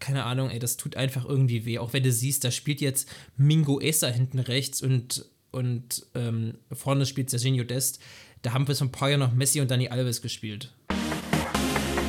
[0.00, 1.78] keine Ahnung, ey, das tut einfach irgendwie weh.
[1.78, 7.06] Auch wenn du siehst, da spielt jetzt Mingo Esa hinten rechts und, und ähm, vorne
[7.06, 8.00] spielt Serginho Dest.
[8.42, 10.72] Da haben wir so ein paar Jahre noch Messi und Dani Alves gespielt.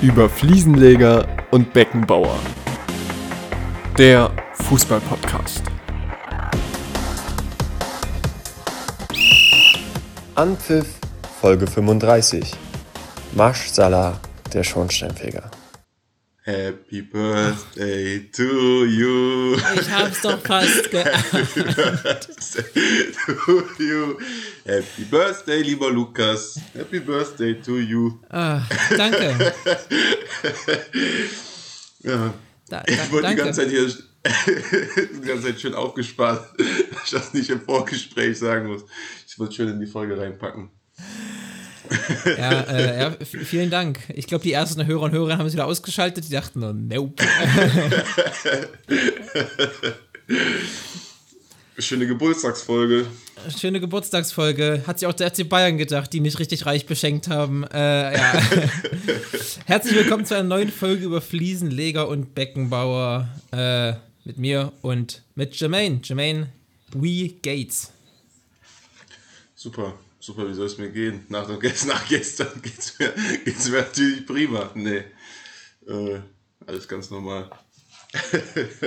[0.02, 2.40] Über Fliesenleger und Beckenbauer.
[3.98, 5.64] Der Fußball-Podcast.
[10.36, 10.88] Anpfiff
[11.42, 12.54] Folge 35.
[13.34, 14.20] Marsch Salah,
[14.54, 15.52] der Schornsteinfeger.
[16.44, 19.56] Happy Birthday to you.
[19.76, 24.18] Ich hab's doch fast Happy Birthday to you.
[24.66, 26.60] Happy Birthday, lieber Lukas.
[26.74, 28.20] Happy Birthday to you.
[28.32, 28.64] Ah,
[28.98, 29.54] danke.
[32.00, 32.34] ja.
[32.68, 33.88] Da, da, ich wollte die ganze Zeit hier
[35.22, 38.84] die ganze Zeit schön aufgespart, dass ich das nicht im Vorgespräch sagen muss.
[39.28, 40.72] Ich wollte schön in die Folge reinpacken.
[42.38, 44.00] Ja, äh, ja, vielen Dank.
[44.16, 46.26] Ich glaube, die ersten Hörer und Hörerinnen haben es wieder ausgeschaltet.
[46.26, 47.24] Die dachten, oh, nope.
[51.78, 53.08] Schöne Geburtstagsfolge.
[53.60, 54.84] Schöne Geburtstagsfolge.
[54.86, 57.64] Hat sich auch der FC Bayern gedacht, die mich richtig reich beschenkt haben.
[57.66, 58.34] Äh, ja.
[59.66, 63.30] Herzlich willkommen zu einer neuen Folge über Fliesenleger und Beckenbauer.
[63.52, 63.94] Äh,
[64.24, 66.02] mit mir und mit Jermaine.
[66.04, 66.50] Jermaine
[66.94, 67.92] We Gates.
[69.56, 71.26] Super, super, wie soll es mir gehen?
[71.30, 73.14] Nach, dem- nach gestern geht's mir,
[73.46, 74.72] geht's mir natürlich prima.
[74.76, 75.04] Nee,
[75.88, 76.20] äh,
[76.66, 77.50] alles ganz normal.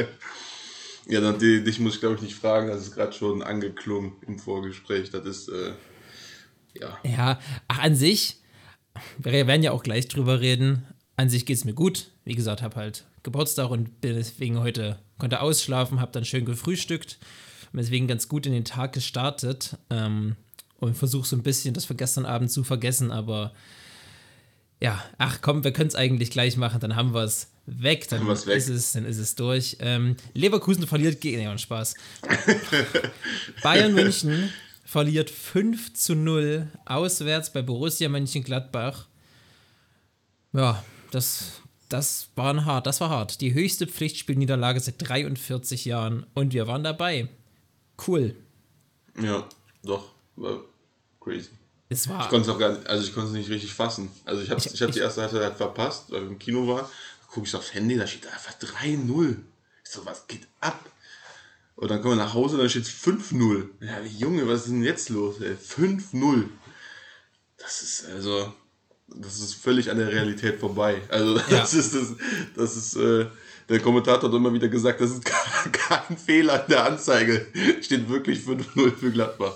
[1.06, 4.12] ja, dann die, dich muss ich glaube ich nicht fragen, das ist gerade schon angeklungen
[4.26, 5.10] im Vorgespräch.
[5.10, 5.72] Das ist, äh,
[6.80, 8.38] ja, Ja, ach, an sich,
[9.18, 10.86] wir werden ja auch gleich drüber reden.
[11.16, 12.10] An sich geht es mir gut.
[12.24, 17.18] Wie gesagt, habe halt Geburtstag und bin deswegen heute, konnte ausschlafen, habe dann schön gefrühstückt.
[17.72, 19.76] Und deswegen ganz gut in den Tag gestartet.
[19.90, 20.36] Ähm,
[20.80, 23.52] und versuche so ein bisschen das von gestern Abend zu vergessen, aber
[24.80, 28.20] ja, ach komm, wir können es eigentlich gleich machen, dann haben wir es weg, dann
[28.20, 28.56] Haben wir's weg.
[28.56, 29.76] ist es, dann ist es durch.
[29.80, 31.94] Ähm, Leverkusen verliert gegen, ja, Spaß.
[33.62, 34.50] Bayern München
[34.84, 39.06] verliert 5 zu 0 auswärts bei Borussia Mönchengladbach.
[40.52, 43.40] Ja, das, das war hart, das war hart.
[43.40, 47.28] Die höchste Pflichtspielniederlage seit 43 Jahren und wir waren dabei.
[48.06, 48.36] Cool.
[49.20, 49.48] ja,
[49.82, 50.60] doch, war
[51.20, 51.50] crazy.
[51.88, 54.10] Es war Ich konnte es auch gar nicht, also ich konnte es nicht richtig fassen.
[54.24, 56.38] Also ich habe Ich- ich, hab ich- die erste Halbzeit halt verpasst, weil wir im
[56.38, 56.84] Kino waren.
[56.86, 59.36] Da gucke ich aufs Handy, da steht einfach 3-0.
[59.84, 60.84] Ich so, was geht ab?
[61.76, 63.68] Und dann kommen wir nach Hause und dann steht es 5-0.
[63.80, 65.40] Ja, Junge, was ist denn jetzt los?
[65.40, 65.56] ey?
[65.56, 66.48] 5-0.
[67.58, 68.52] Das ist also,
[69.08, 71.02] das ist völlig an der Realität vorbei.
[71.08, 72.08] Also das ist das,
[72.56, 73.26] das ist, äh,
[73.68, 77.46] der Kommentator hat immer wieder gesagt, das ist kein, kein Fehler in der Anzeige.
[77.82, 79.54] Steht wirklich 5-0 für Gladbach.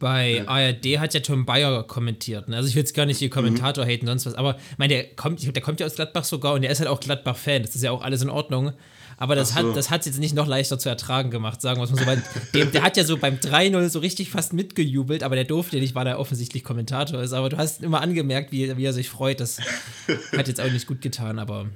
[0.00, 2.48] Bei ARD hat ja Tom Bayer kommentiert.
[2.48, 2.56] Ne?
[2.56, 4.34] Also ich will jetzt gar nicht die Kommentator haten, sonst was.
[4.34, 6.88] Aber ich meine, der kommt, der kommt ja aus Gladbach sogar und der ist halt
[6.88, 7.62] auch Gladbach-Fan.
[7.62, 8.72] Das ist ja auch alles in Ordnung.
[9.18, 9.56] Aber das so.
[9.56, 12.06] hat hat's jetzt nicht noch leichter zu ertragen gemacht, sagen wir es mal so.
[12.06, 12.22] Weil
[12.54, 15.94] dem, der hat ja so beim 3-0 so richtig fast mitgejubelt, aber der durfte nicht,
[15.94, 17.34] weil er offensichtlich Kommentator ist.
[17.34, 19.38] Aber du hast immer angemerkt, wie, wie er sich freut.
[19.40, 19.58] Das
[20.34, 21.66] hat jetzt auch nicht gut getan, aber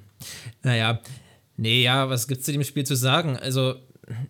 [0.63, 1.01] naja.
[1.59, 3.37] Nee, ja, was gibt's zu dem Spiel zu sagen?
[3.37, 3.75] Also,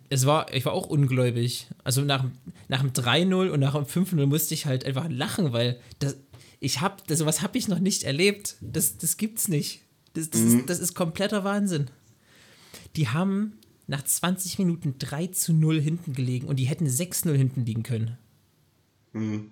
[0.09, 1.67] es war, ich war auch ungläubig.
[1.83, 2.25] Also nach,
[2.67, 6.15] nach dem 3-0 und nach dem 5-0 musste ich halt einfach lachen, weil das,
[6.59, 8.55] ich hab, das, sowas habe ich noch nicht erlebt.
[8.61, 9.81] Das, das gibt's nicht.
[10.13, 11.87] Das, das, ist, das ist kompletter Wahnsinn.
[12.95, 17.65] Die haben nach 20 Minuten 3 zu 0 hinten gelegen und die hätten 6-0 hinten
[17.65, 18.17] liegen können.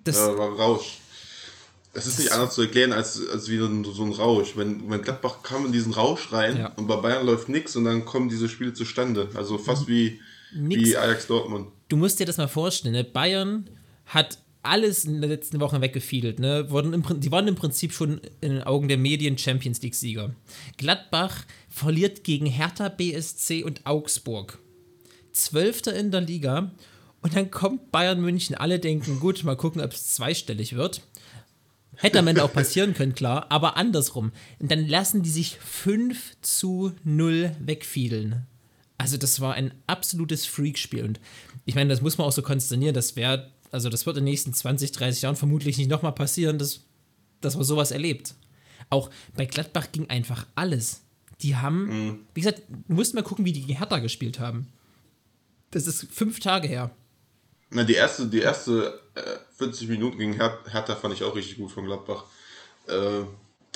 [0.04, 0.98] Das- ja, war Rausch.
[1.94, 4.56] Es ist nicht anders zu erklären als, als wie so ein, so ein Rausch.
[4.56, 6.66] Wenn, wenn Gladbach kam in diesen Rausch rein Ja.
[6.76, 9.28] und bei Bayern läuft nichts und dann kommen diese Spiele zustande.
[9.34, 10.20] Also fast wie,
[10.54, 10.82] Nix.
[10.82, 11.68] wie Ajax Dortmund.
[11.88, 13.04] du musst dir das mal vorstellen, ne?
[13.04, 13.70] Bayern
[14.06, 16.38] hat alles in den letzten Wochen weggefiedelt.
[16.38, 16.70] Ne?
[16.70, 20.34] Wurden im, die waren im Prinzip schon in den Augen der Medien Champions League-Sieger.
[20.78, 24.58] Gladbach verliert gegen Hertha BSC und Augsburg.
[25.32, 26.72] Zwölfter in der Liga.
[27.22, 28.54] Und dann kommt Bayern München.
[28.54, 31.02] Alle denken, gut, mal gucken, ob es zweistellig wird.
[31.96, 34.32] Hätte am Ende auch passieren können, klar, aber andersrum.
[34.58, 38.46] Und dann lassen die sich 5 zu 0 wegfiedeln.
[38.98, 41.04] Also, das war ein absolutes Freakspiel.
[41.04, 41.20] Und
[41.64, 42.94] ich meine, das muss man auch so konsternieren.
[42.94, 46.58] Das wäre, also, das wird in den nächsten 20, 30 Jahren vermutlich nicht nochmal passieren,
[46.58, 46.80] dass,
[47.40, 48.34] dass man sowas erlebt.
[48.90, 51.02] Auch bei Gladbach ging einfach alles.
[51.40, 54.68] Die haben, wie gesagt, du musst mal gucken, wie die gegen Hertha gespielt haben.
[55.70, 56.90] Das ist fünf Tage her.
[57.70, 59.20] Na, die erste, die erste äh,
[59.56, 62.24] 40 Minuten gegen Her Hertha fand ich auch richtig gut von Gladbach.
[62.88, 63.22] Äh,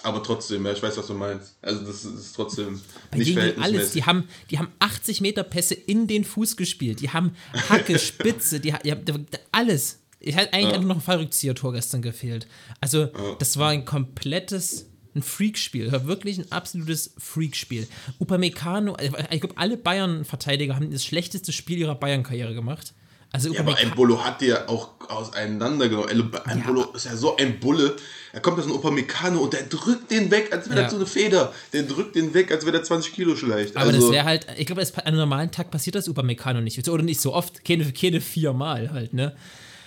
[0.02, 1.56] aber trotzdem, ja, ich weiß, was du meinst.
[1.60, 2.80] Also das ist, trotzdem
[3.10, 3.90] Bei nicht denen alles.
[3.92, 7.00] Die haben, die haben 80 Meter Pässe in den Fuß gespielt.
[7.00, 7.34] Die haben
[7.68, 9.98] Hacke, Spitze, die, die haben alles.
[10.20, 10.74] Ich hatte eigentlich Ja.
[10.74, 12.46] einfach noch ein Fallrückzieher-Tor gestern gefehlt.
[12.80, 13.06] Also,
[13.38, 17.88] das war ein komplettes Ein Freakspiel, war wirklich ein absolutes Freakspiel.
[18.20, 22.94] Upamecano, ich glaube, alle Bayern-Verteidiger haben das schlechteste Spiel ihrer Bayern-Karriere gemacht.
[23.30, 26.08] Also Ja, aber Upamecano, Embolo hat dir auch auseinandergenommen.
[26.08, 27.94] El- Embolo ist ja so ein Bulle.
[28.32, 30.82] Er kommt aus einem Upamecano und der drückt den weg, als wäre Ja.
[30.84, 31.52] das so eine Feder.
[31.72, 33.76] Der drückt den weg, als wäre der 20 Kilo schleicht.
[33.76, 36.88] aber also, das wäre halt, ich glaube, an einem normalen Tag passiert das Upamecano nicht.
[36.88, 39.34] Oder nicht so oft, keine, keine viermal halt, ne?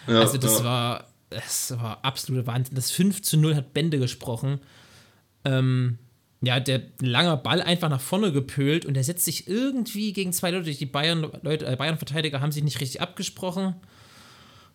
[0.08, 0.64] ja, Also das ja.
[0.66, 2.76] war, das war absolute Wahnsinn.
[2.76, 4.60] Das 5 zu 0 hat Bände gesprochen.
[5.46, 5.98] Ähm,
[6.42, 10.52] ja, der langer Ball einfach nach vorne gepölt und der setzt sich irgendwie gegen zwei
[10.52, 10.72] Leute.
[10.72, 13.76] Die Bayern, Leute, äh, Bayern-Verteidiger haben sich nicht richtig abgesprochen.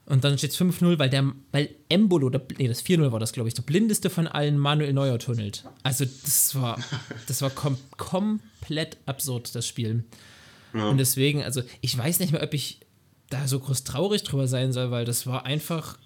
[0.05, 3.33] Und dann steht es 5-0, weil der, weil Embolo, der, nee, das 4-0 war das,
[3.33, 5.65] glaube ich, der blindeste von allen Manuel Neuer tunnelt.
[5.83, 6.79] Also das war,
[7.27, 10.05] das war kom komplett absurd, das Spiel.
[10.73, 12.81] Und deswegen, also ich weiß nicht mehr, ob ich
[13.31, 15.97] da so groß traurig drüber sein soll, weil das war einfach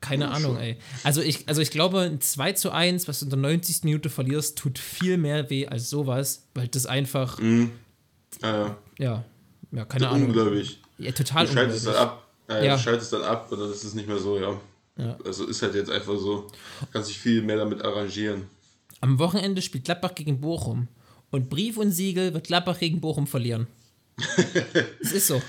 [0.00, 0.76] keine Ahnung, ey.
[1.04, 3.84] Also ich, also ich glaube, ein 2 zu 1, was du in der 90.
[3.84, 9.24] Minute verlierst, tut viel mehr weh als sowas, weil das einfach, ja, ja,
[9.72, 10.28] ja, keine ja, Ahnung.
[10.28, 10.80] ungläubig.
[10.98, 12.12] Ja, total Du schaltest dann unglaublich.
[12.12, 12.24] ab.
[12.48, 12.76] Ja, Ja.
[12.76, 14.60] Du schaltest dann ab und dann ist es nicht mehr so, ja.
[14.96, 15.16] Ja.
[15.24, 16.48] Also ist halt jetzt einfach so.
[16.92, 18.46] Kannst dich viel mehr damit arrangieren.
[19.00, 20.88] Am Wochenende spielt Gladbach gegen Bochum.
[21.30, 23.66] Und Brief und Siegel wird Gladbach gegen Bochum verlieren.
[25.00, 25.40] Es ist so.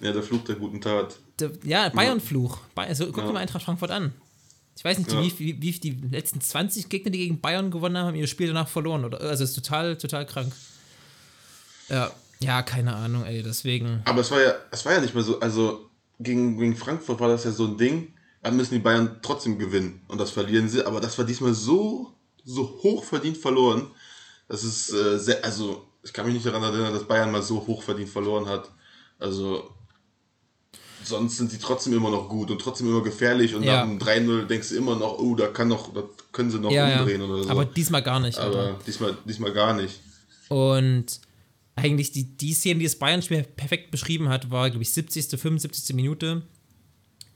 [0.00, 1.16] Ja, der Fluch der guten Tat.
[1.64, 2.58] Ja, Bayern-Fluch.
[2.74, 3.32] Bay- Also guck dir Ja.
[3.32, 4.12] mal Eintracht Frankfurt an.
[4.76, 5.22] Ich weiß nicht, Ja.
[5.22, 8.48] wie, wie, wie die letzten 20 Gegner, die gegen Bayern gewonnen haben, haben ihr Spiel
[8.48, 9.04] danach verloren.
[9.04, 9.20] Oder?
[9.20, 10.52] Also es ist total, total krank.
[11.88, 12.10] Ja,
[12.40, 13.42] ja, keine Ahnung, ey.
[13.42, 14.02] Deswegen.
[14.04, 15.88] Aber es war ja, es war ja nicht mehr so, also
[16.20, 18.12] gegen, gegen Frankfurt war das ja so ein Ding,
[18.42, 22.12] dann müssen die Bayern trotzdem gewinnen und das verlieren sie, aber das war diesmal so,
[22.44, 23.90] so hoch verdient verloren,
[24.48, 27.66] das ist äh, sehr, also ich kann mich nicht daran erinnern, dass Bayern mal so
[27.66, 28.70] hoch verdient verloren hat.
[29.18, 29.74] Also
[31.04, 33.84] sonst sind sie trotzdem immer noch gut und trotzdem immer gefährlich und Ja.
[33.84, 36.02] nach dem 3-0 denkst du immer noch, oh, da kann noch, da
[36.32, 37.00] können sie noch Ja, ja.
[37.00, 37.50] umdrehen oder so.
[37.50, 38.38] Aber Aber, diesmal gar nicht.
[38.38, 38.78] Alter.
[38.86, 40.00] diesmal, diesmal gar nicht.
[40.48, 41.20] Und
[41.74, 45.94] eigentlich die, die Szene, die das Bayern-Spiel perfekt beschrieben hat, war, glaube ich, 70., 75.
[45.94, 46.42] Minute.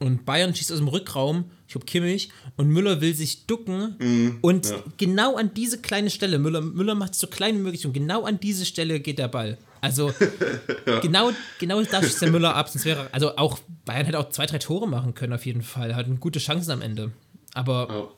[0.01, 4.39] Und Bayern schießt aus dem Rückraum, ich glaube Kimmich, und Müller will sich ducken.
[4.41, 4.83] und ja.
[4.97, 8.25] genau an diese kleine Stelle, Müller, Müller macht es so klein wie möglich, und genau
[8.25, 9.59] an diese Stelle geht der Ball.
[9.83, 10.13] Also
[11.03, 12.69] genau, genau da schießt der Müller ab.
[12.69, 15.95] Sonst wäre, also auch Bayern hätte auch zwei, drei Tore machen können, auf jeden Fall.
[15.95, 17.13] Hatten gute Chancen am Ende.
[17.55, 18.11] Aber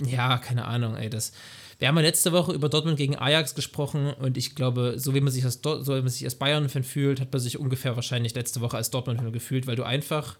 [0.00, 0.08] Ja.
[0.08, 1.10] ja, keine Ahnung, ey.
[1.10, 1.32] Das,
[1.78, 5.20] wir haben ja letzte Woche über Dortmund gegen Ajax gesprochen und ich glaube, so wie
[5.20, 8.34] man sich als, so wie man sich als Bayern-Fan fühlt, hat man sich ungefähr wahrscheinlich
[8.34, 10.36] letzte Woche als Dortmund-Fan gefühlt, weil du einfach,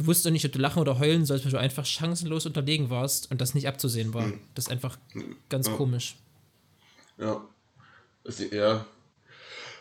[0.00, 2.90] du wusstest doch nicht, ob du lachen oder heulen sollst, weil du einfach chancenlos unterlegen
[2.90, 4.32] warst und das nicht abzusehen war.
[4.54, 4.98] Das ist einfach
[5.48, 5.74] ganz Ja.
[5.74, 6.16] komisch.
[7.18, 7.40] Ja.
[8.24, 8.86] Das, ja.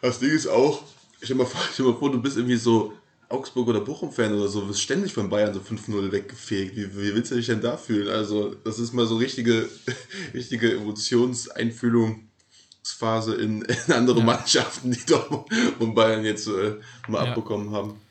[0.02, 0.84] Das Ding ist auch,
[1.22, 1.62] stell dir mal vor,
[1.92, 2.94] mal vor du bist irgendwie so
[3.30, 6.76] Augsburg- oder Bochum-Fan oder so, wirst ständig von Bayern so 5-0 weggefegt.
[6.76, 8.08] Wie, wie willst du dich denn da fühlen?
[8.10, 9.70] Also, das ist mal so richtige,
[10.34, 14.26] richtige Emotionseinfühlungsphase in, in andere Ja.
[14.26, 15.46] Mannschaften, die doch
[15.78, 16.76] von Bayern jetzt äh,
[17.08, 17.30] mal Ja.
[17.32, 18.02] abbekommen haben.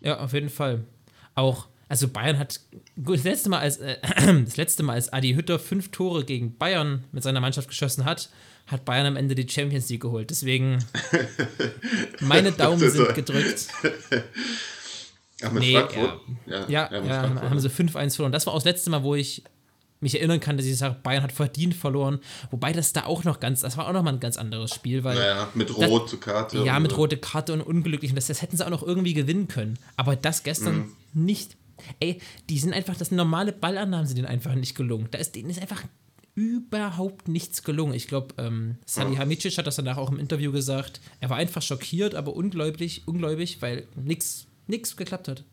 [0.00, 0.84] Ja, auf jeden Fall.
[1.34, 2.60] Auch, also Bayern hat
[2.96, 3.96] das letzte Mal, als äh,
[4.44, 8.30] das letzte Mal, als Adi Hütter fünf Tore gegen Bayern mit seiner Mannschaft geschossen hat,
[8.66, 10.30] hat Bayern am Ende die Champions League geholt.
[10.30, 10.84] Deswegen
[12.20, 13.68] meine Daumen sind gedrückt.
[15.44, 16.20] Ach, mit Nee, Frankfurt?
[16.46, 17.50] Ja, mit ja, Frankfurt.
[17.50, 18.32] haben sie 5-1 verloren.
[18.32, 19.42] Das war auch das letzte Mal, wo ich
[20.02, 22.18] mich erinnern kann, dass ich sage, Bayern hat verdient verloren.
[22.50, 25.04] Wobei das da auch noch ganz, das war auch noch mal ein ganz anderes Spiel,
[25.04, 26.58] weil Naja, mit Das- Rot zur Karte.
[26.58, 28.10] ja, mit rote Karte und unglücklich.
[28.10, 29.78] Und das, das hätten sie auch noch irgendwie gewinnen können.
[29.96, 30.76] Aber das gestern
[31.14, 31.24] Mhm.
[31.24, 31.56] nicht.
[32.00, 35.08] Ey, die sind einfach, das normale Ballannahmen sind denen einfach nicht gelungen.
[35.10, 35.82] Da ist denen ist einfach
[36.34, 37.94] überhaupt nichts gelungen.
[37.94, 41.00] Ich glaube, ähm, Salihamidzic hat das danach auch im Interview gesagt.
[41.20, 45.44] Er war einfach schockiert, aber ungläubig, ungläubig, weil nichts nix geklappt hat.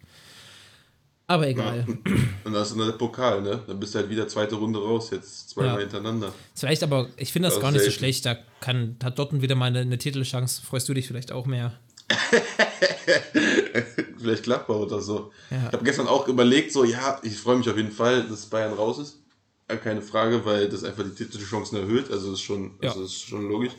[1.29, 1.85] Aber egal.
[2.43, 3.61] Und das ist dann der Pokal, ne?
[3.67, 5.79] Dann bist du halt wieder zweite Runde raus, jetzt zweimal Ja.
[5.81, 6.33] hintereinander.
[6.55, 7.99] Vielleicht aber, ich finde das Das gar nicht so selten.
[7.99, 8.25] schlecht.
[8.25, 10.65] Da kann, hat Dortmund wieder mal eine, eine Titelchance.
[10.65, 11.73] Freust du dich vielleicht auch mehr?
[14.17, 15.31] Vielleicht Gladbach oder so.
[15.51, 15.57] Ja.
[15.67, 18.73] Ich habe gestern auch überlegt, so, ja, ich freue mich auf jeden Fall, dass Bayern
[18.73, 19.19] raus ist.
[19.67, 22.09] Äh, Keine Frage, weil das einfach die Titelchancen erhöht.
[22.11, 22.89] Also das ist schon, Ja.
[22.89, 23.73] also das ist schon logisch.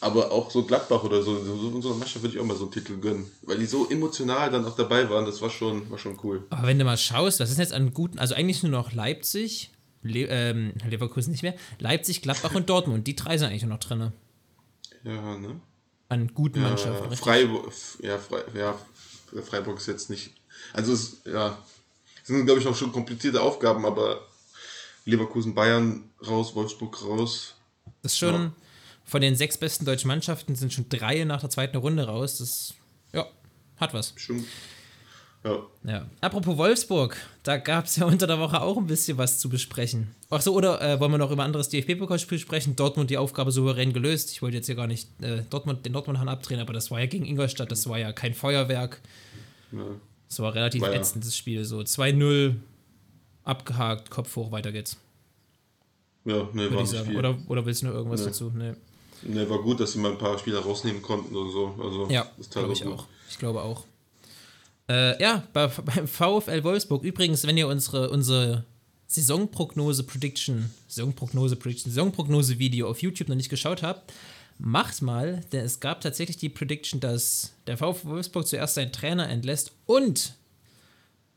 [0.00, 2.64] Aber auch so Gladbach oder so, so so einer Mannschaft würde ich auch mal so
[2.64, 3.30] einen Titel gönnen.
[3.42, 6.44] Weil die so emotional dann auch dabei waren, das war schon, war schon cool.
[6.50, 9.70] Aber wenn du mal schaust, was ist jetzt an guten, also eigentlich nur noch Leipzig,
[10.02, 13.06] Le ähm, Leverkusen nicht mehr, Leipzig, Gladbach und Dortmund.
[13.06, 14.12] Die drei sind eigentlich nur noch drin.
[15.02, 15.60] Ja, ne?
[16.08, 17.08] An guten Ja, Mannschaften.
[17.08, 17.20] richtig.
[17.20, 18.78] Freiburg, ja, Frei, ja,
[19.42, 20.34] Freiburg ist jetzt nicht.
[20.72, 21.58] Also es, ja,
[22.22, 24.20] es sind, glaube ich, noch schon komplizierte Aufgaben, aber
[25.04, 27.54] Leverkusen, Bayern raus, Wolfsburg raus.
[28.02, 28.52] Das ist schon, Ja.
[29.06, 32.38] Von den sechs besten deutschen Mannschaften sind schon drei nach der zweiten Runde raus.
[32.38, 32.74] Das,
[33.14, 33.26] ja,
[33.76, 34.12] hat was.
[34.16, 34.44] Schon.
[35.44, 35.62] Ja.
[35.84, 36.06] Ja.
[36.20, 40.08] Apropos Wolfsburg, da gab es ja unter der Woche auch ein bisschen was zu besprechen.
[40.28, 42.74] Ach so, oder äh, wollen wir noch über ein anderes DFB-Pokalspiel sprechen?
[42.74, 44.32] Dortmund die Aufgabe souverän gelöst.
[44.32, 47.06] Ich wollte jetzt hier gar nicht äh, Dortmund, den Dortmund-Hahn abdrehen, aber das war ja
[47.06, 49.00] gegen Ingolstadt, das war ja kein Feuerwerk.
[49.70, 49.84] Ja.
[50.28, 50.96] Das war relativ War ja.
[50.98, 51.64] ätzendes Spiel.
[51.64, 52.56] So 2-0,
[53.44, 54.96] abgehakt, Kopf hoch, weiter geht's.
[56.24, 57.16] Ja, nee, war ich nicht viel.
[57.16, 58.26] Oder, oder willst du noch irgendwas Nee.
[58.26, 58.52] dazu?
[58.52, 58.72] Nee.
[59.22, 61.74] Nee, war gut, dass sie mal ein paar Spieler rausnehmen konnten und so.
[61.82, 62.92] Also, Ja, glaube ich gut.
[62.92, 63.06] auch.
[63.28, 63.84] Ich glaube auch.
[64.88, 67.02] Äh, ja, bei, beim VfL Wolfsburg.
[67.02, 68.64] Übrigens, wenn ihr unsere, unsere
[69.08, 74.12] Saisonprognose-Prediction, Saisonprognose-Prediction, Saisonprognose-Video auf YouTube noch nicht geschaut habt,
[74.58, 79.28] macht mal, denn es gab tatsächlich die Prediction, dass der VfL Wolfsburg zuerst seinen Trainer
[79.28, 80.34] entlässt und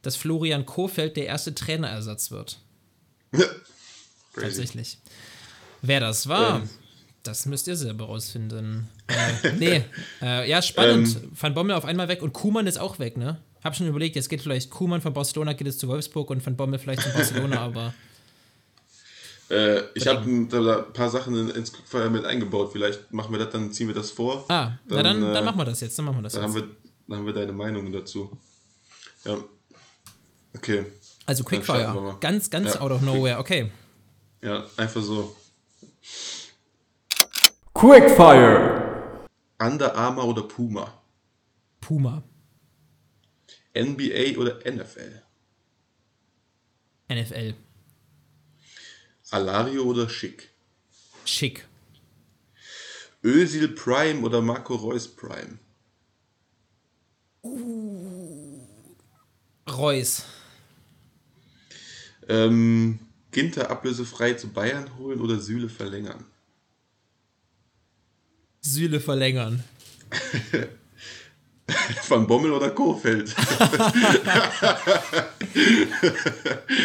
[0.01, 2.59] dass Florian Kofeld der erste Trainerersatz wird.
[3.31, 3.47] Crazy.
[4.33, 4.97] Tatsächlich.
[5.81, 6.69] Wer das war, Ähm.
[7.23, 8.87] Das müsst ihr selber rausfinden.
[9.07, 9.83] Äh, nee,
[10.21, 11.15] äh, ja, spannend.
[11.15, 11.31] Ähm.
[11.39, 13.37] Van Bommel auf einmal weg und Kuhmann ist auch weg, ne?
[13.63, 16.55] Hab schon überlegt, jetzt geht vielleicht Kuhmann von Barcelona, geht es zu Wolfsburg und Van
[16.55, 17.93] Bommel vielleicht zu Barcelona, aber
[19.49, 22.69] Äh, ich habe ein, da ein paar Sachen in, ins Quickfire mit eingebaut.
[22.71, 24.45] Vielleicht machen wir das, dann ziehen wir das vor.
[24.47, 26.55] ah, na dann, äh, dann machen wir das jetzt, dann machen wir das Dann jetzt.
[26.55, 26.75] haben, wir,
[27.07, 28.29] dann haben wir deine Meinung dazu.
[29.25, 29.37] Ja.
[30.55, 30.85] Okay.
[31.25, 33.71] also Quickfire, ganz, ganz Ja, out of nowhere, okay.
[34.41, 35.35] Ja, einfach so.
[37.79, 39.25] Quickfire.
[39.57, 41.01] Under Armour oder Puma?
[41.79, 42.21] Puma,
[43.73, 45.21] NBA oder NFL?
[47.09, 47.53] NFL,
[49.31, 50.49] Alario oder Schick?
[51.23, 51.65] schick,
[53.23, 55.57] Özil Prime oder Marco Reus Prime?
[59.69, 60.25] Reus,
[62.27, 62.99] Ähm,
[63.31, 66.25] Ginter ablösefrei zu Bayern holen oder Süle verlängern?
[68.61, 69.63] Süle verlängern.
[72.07, 73.35] Van Bommel oder Kofeld?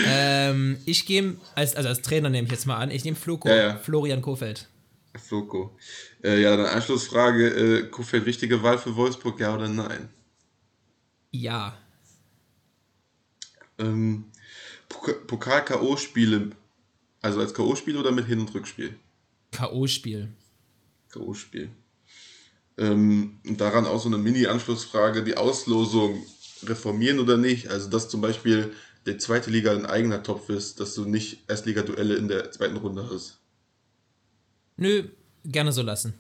[0.07, 3.49] Ähm, ich gehe, als, also als Trainer nehme ich jetzt mal an, ich nehme Floko,
[3.49, 3.77] Ja, ja.
[3.77, 4.69] Florian Kofeld.
[5.17, 5.77] Floko.
[6.23, 7.49] Äh, ja, dann Anschlussfrage.
[7.49, 10.09] Äh, Kofeld richtige Wahl für Wolfsburg, ja oder nein?
[11.31, 11.77] Ja.
[13.79, 14.25] Ähm,
[14.89, 16.51] Pok- Pokal-K.O.-Spiele,
[17.23, 18.97] also als K.O.-Spiel oder mit Hin- und Rückspiel?
[19.53, 20.29] K.O.-Spiel.
[21.15, 21.69] K.O.-Spiel.
[22.77, 26.25] Ähm, daran auch so eine Mini-Anschlussfrage, die Auslosung
[26.65, 27.69] reformieren oder nicht?
[27.69, 28.73] Also, dass zum Beispiel
[29.07, 33.09] die zweite Liga ein eigener Topf ist, dass du nicht Erstliga-Duelle in der zweiten Runde
[33.11, 33.39] hast.
[34.77, 35.09] Nö,
[35.45, 36.15] gerne so lassen.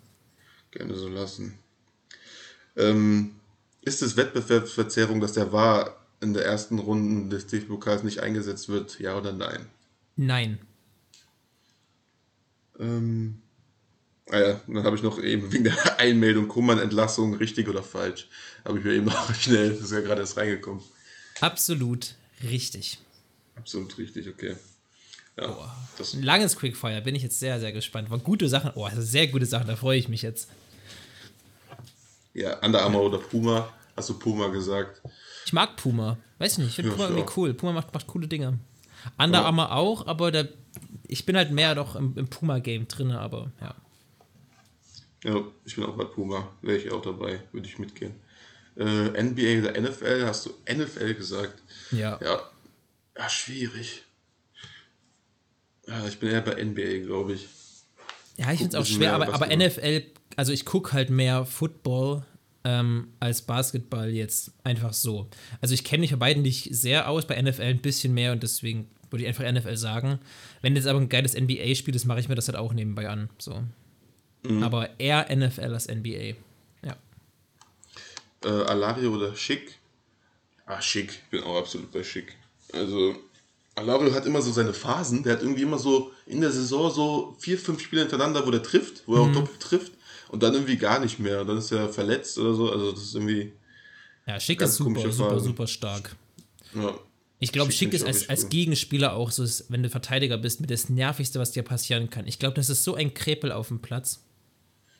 [0.71, 1.59] Gerne so lassen.
[2.77, 3.37] Ähm,
[3.83, 9.01] ist es Wettbewerbsverzerrung, dass der VAR in der ersten Runde des DFB-Pokals nicht eingesetzt wird?
[9.01, 9.67] Ja oder nein?
[10.17, 10.59] Nein.
[12.79, 13.41] Ähm,
[14.31, 18.29] ah ja, dann habe ich noch eben wegen der Einmeldung Kummern-Entlassung, richtig oder falsch,
[18.65, 20.83] habe ich mir eben noch schnell, das ist ja gerade erst reingekommen.
[21.41, 22.99] Absolut richtig.
[23.57, 24.57] Absolut richtig, okay.
[25.37, 28.09] Ja, das, Ein langes Quickfire, bin ich jetzt sehr, sehr gespannt.
[28.09, 28.71] War gute Sachen.
[28.77, 30.49] Oh, sehr gute Sachen, da freue ich mich jetzt.
[32.35, 35.03] ja, Under Armour oder Puma, hast du Puma gesagt.
[35.47, 36.19] Ich mag Puma.
[36.39, 37.37] Weiß nicht, ich finde Ja, Puma irgendwie auch.
[37.37, 37.55] cool.
[37.55, 38.59] Puma macht, macht coole Dinge.
[39.19, 39.45] Under.
[39.45, 40.45] Armour auch, aber da,
[41.09, 43.75] ich bin halt mehr doch im, im Puma-Game drin, aber ja.
[45.25, 48.15] Ja, ich bin auch bei Puma, wäre ich auch dabei, würde ich mitgehen.
[48.77, 51.63] Äh, NBA oder NFL, hast du NFL gesagt?
[51.91, 52.19] Ja.
[52.23, 52.41] Ja,
[53.17, 54.03] ja schwierig.
[55.87, 57.49] Ja, ich bin eher bei NBA, glaube ich.
[58.37, 59.57] Ja, ich finde es auch schwer, aber, aber.
[59.57, 60.03] NFL,
[60.37, 62.25] also ich gucke halt mehr Football
[62.65, 65.31] ähm, als Basketball jetzt einfach so.
[65.61, 68.43] Also ich kenne mich bei beiden nicht sehr aus, bei NFL ein bisschen mehr und
[68.43, 70.19] deswegen würde ich einfach NFL sagen.
[70.61, 73.31] Wenn jetzt aber ein geiles NBA-Spiel ist, mache ich mir das halt auch nebenbei an.
[73.39, 73.63] So.
[74.45, 74.63] Mhm.
[74.63, 76.35] Aber eher NFL als NBA.
[76.85, 76.97] Ja.
[78.45, 79.77] Äh, Alario oder Schick?
[80.67, 82.37] Ah, Schick, ich bin auch absolut bei Schick.
[82.73, 83.15] Also,
[83.75, 87.37] Alario hat immer so seine Phasen, der hat irgendwie immer so in der Saison so
[87.39, 89.93] vier, fünf Spiele hintereinander, wo der trifft, wo er auch doppelt trifft
[90.29, 91.41] und dann irgendwie gar nicht mehr.
[91.43, 93.53] Und dann ist er verletzt oder so, also das ist irgendwie,
[94.27, 96.17] Ja, Schick ist super, super, super stark.
[96.75, 96.99] ja,
[97.41, 98.49] Ich glaube, Schick Schick ist als, als.
[98.49, 102.27] Gegenspieler auch so, wenn du Verteidiger bist, mit das Nervigste, was dir passieren kann.
[102.27, 104.21] Ich glaube, das ist so ein Krepel auf dem Platz.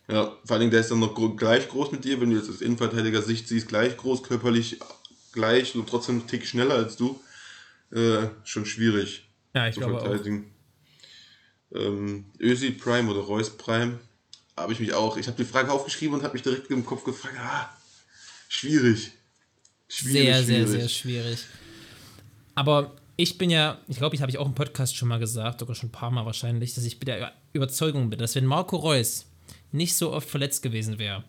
[0.09, 2.51] Ja, vor allen Dingen, der ist dann noch gleich groß mit dir, wenn du jetzt
[2.51, 4.79] aus Innenverteidiger Sicht siehst, gleich groß, körperlich
[5.33, 7.21] gleich und trotzdem einen Tick schneller als du.
[7.91, 10.27] Äh, schon schwierig Ja, ich zu glaube auch.
[11.75, 13.99] Ähm, Ösi Prime oder Reus Prime,
[14.57, 17.05] habe ich mich auch, ich habe die Frage aufgeschrieben und habe mich direkt im Kopf
[17.05, 17.69] gefragt, ah,
[18.49, 19.13] schwierig.
[19.89, 20.71] Schwierig, sehr, sehr, schwierig.
[20.71, 21.39] sehr schwierig.
[22.55, 25.61] Aber ich bin ja, ich glaube, ich habe ich auch im Podcast schon mal gesagt,
[25.61, 28.47] sogar schon ein paar Mal wahrscheinlich, dass ich mit der Über- Überzeugung bin, dass wenn
[28.47, 29.27] Marco Reus
[29.75, 31.25] nicht so oft verletzt gewesen wäre,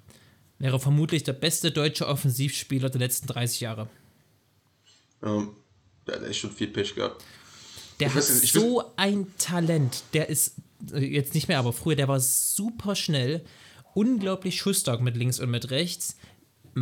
[0.59, 3.89] wäre er vermutlich der beste deutsche Offensivspieler der letzten 30 Jahre.
[5.23, 5.49] Ähm,
[6.07, 7.23] der hat echt schon viel Pech gehabt.
[7.99, 10.03] Der Ich hat weiß so ein Talent.
[10.13, 10.55] Der ist
[10.93, 13.43] äh, jetzt nicht mehr, aber früher, der war super schnell,
[13.93, 16.17] unglaublich schussstark mit links und mit rechts.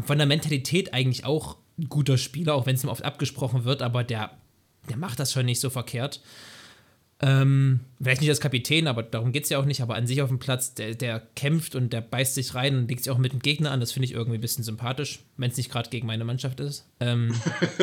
[0.05, 3.81] Von der Mentalität eigentlich auch ein guter Spieler, auch wenn es ihm oft abgesprochen wird,
[3.81, 4.37] aber der,
[4.89, 6.21] der macht das schon nicht so verkehrt.
[7.25, 10.21] Ähm, vielleicht nicht als Kapitän, aber darum geht es ja auch nicht, aber an sich
[10.21, 13.17] auf dem Platz, der, der kämpft und der beißt sich rein und legt sich auch
[13.17, 13.79] mit dem Gegner an.
[13.79, 16.85] Das finde ich irgendwie ein bisschen sympathisch, wenn es nicht gerade gegen meine Mannschaft ist.
[16.99, 17.33] Ähm,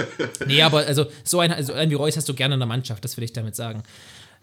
[0.47, 3.02] nee, aber also so ein, also einen wie Reus hast du gerne in der Mannschaft,
[3.02, 3.82] das will ich damit sagen.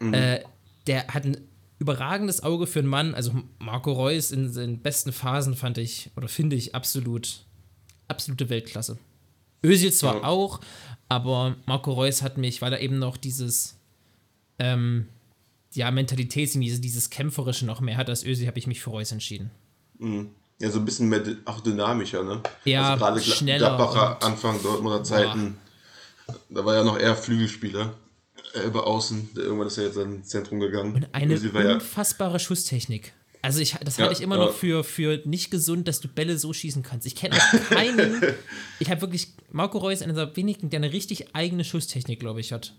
[0.00, 0.40] Äh,
[0.88, 1.36] der hat ein
[1.78, 3.14] überragendes Auge für einen Mann.
[3.14, 7.44] Also Marco Reus in seinen besten Phasen fand ich oder finde ich absolut
[8.08, 8.98] absolute Weltklasse.
[9.64, 10.24] Özil zwar Ja.
[10.24, 10.60] auch,
[11.08, 13.77] aber Marco Reus hat mich, weil er eben noch dieses
[14.58, 15.08] ähm,
[15.74, 19.12] ja, Mentalität, dieses, dieses Kämpferische noch mehr hat als Özil, habe ich mich für Reus
[19.12, 19.50] entschieden.
[20.60, 22.42] Ja, so ein bisschen mehr auch dynamischer, ne?
[22.64, 25.56] Ja, also gerade schneller Gladbacher Anfang Dortmunder Zeiten,
[26.48, 27.94] da war ja noch eher Flügelspieler.
[28.54, 30.94] äh, Über außen, der irgendwann ist er jetzt ins Zentrum gegangen.
[30.94, 33.12] Und eine Özil war ja, unfassbare Schusstechnik.
[33.40, 34.46] Also ich, das Ja, halte ich immer ja.
[34.46, 37.06] noch für, für nicht gesund, dass du Bälle so schießen kannst.
[37.06, 38.20] Ich kenne auch keinen.
[38.80, 42.52] ich habe wirklich Marco Reus einer der wenigen, der eine richtig eigene Schusstechnik, glaube ich,
[42.52, 42.74] hat.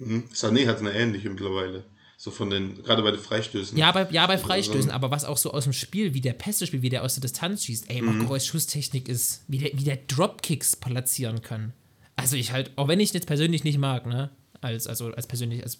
[0.00, 1.84] Sané hat eine ähnliche mittlerweile.
[2.16, 3.76] So von den, gerade bei den Freistößen.
[3.76, 6.66] Ja, bei, ja, bei Freistößen, aber was auch so aus dem Spiel, wie der Pässe
[6.66, 7.90] spielt, wie der aus der Distanz schießt.
[7.90, 8.18] Ey, Mhm.
[8.18, 11.72] Marco Reus Schusstechnik ist, wie der, wie der Dropkicks platzieren kann.
[12.16, 15.62] Also ich halt, auch wenn ich jetzt persönlich nicht mag, ne, als, also als persönlich,
[15.64, 15.78] als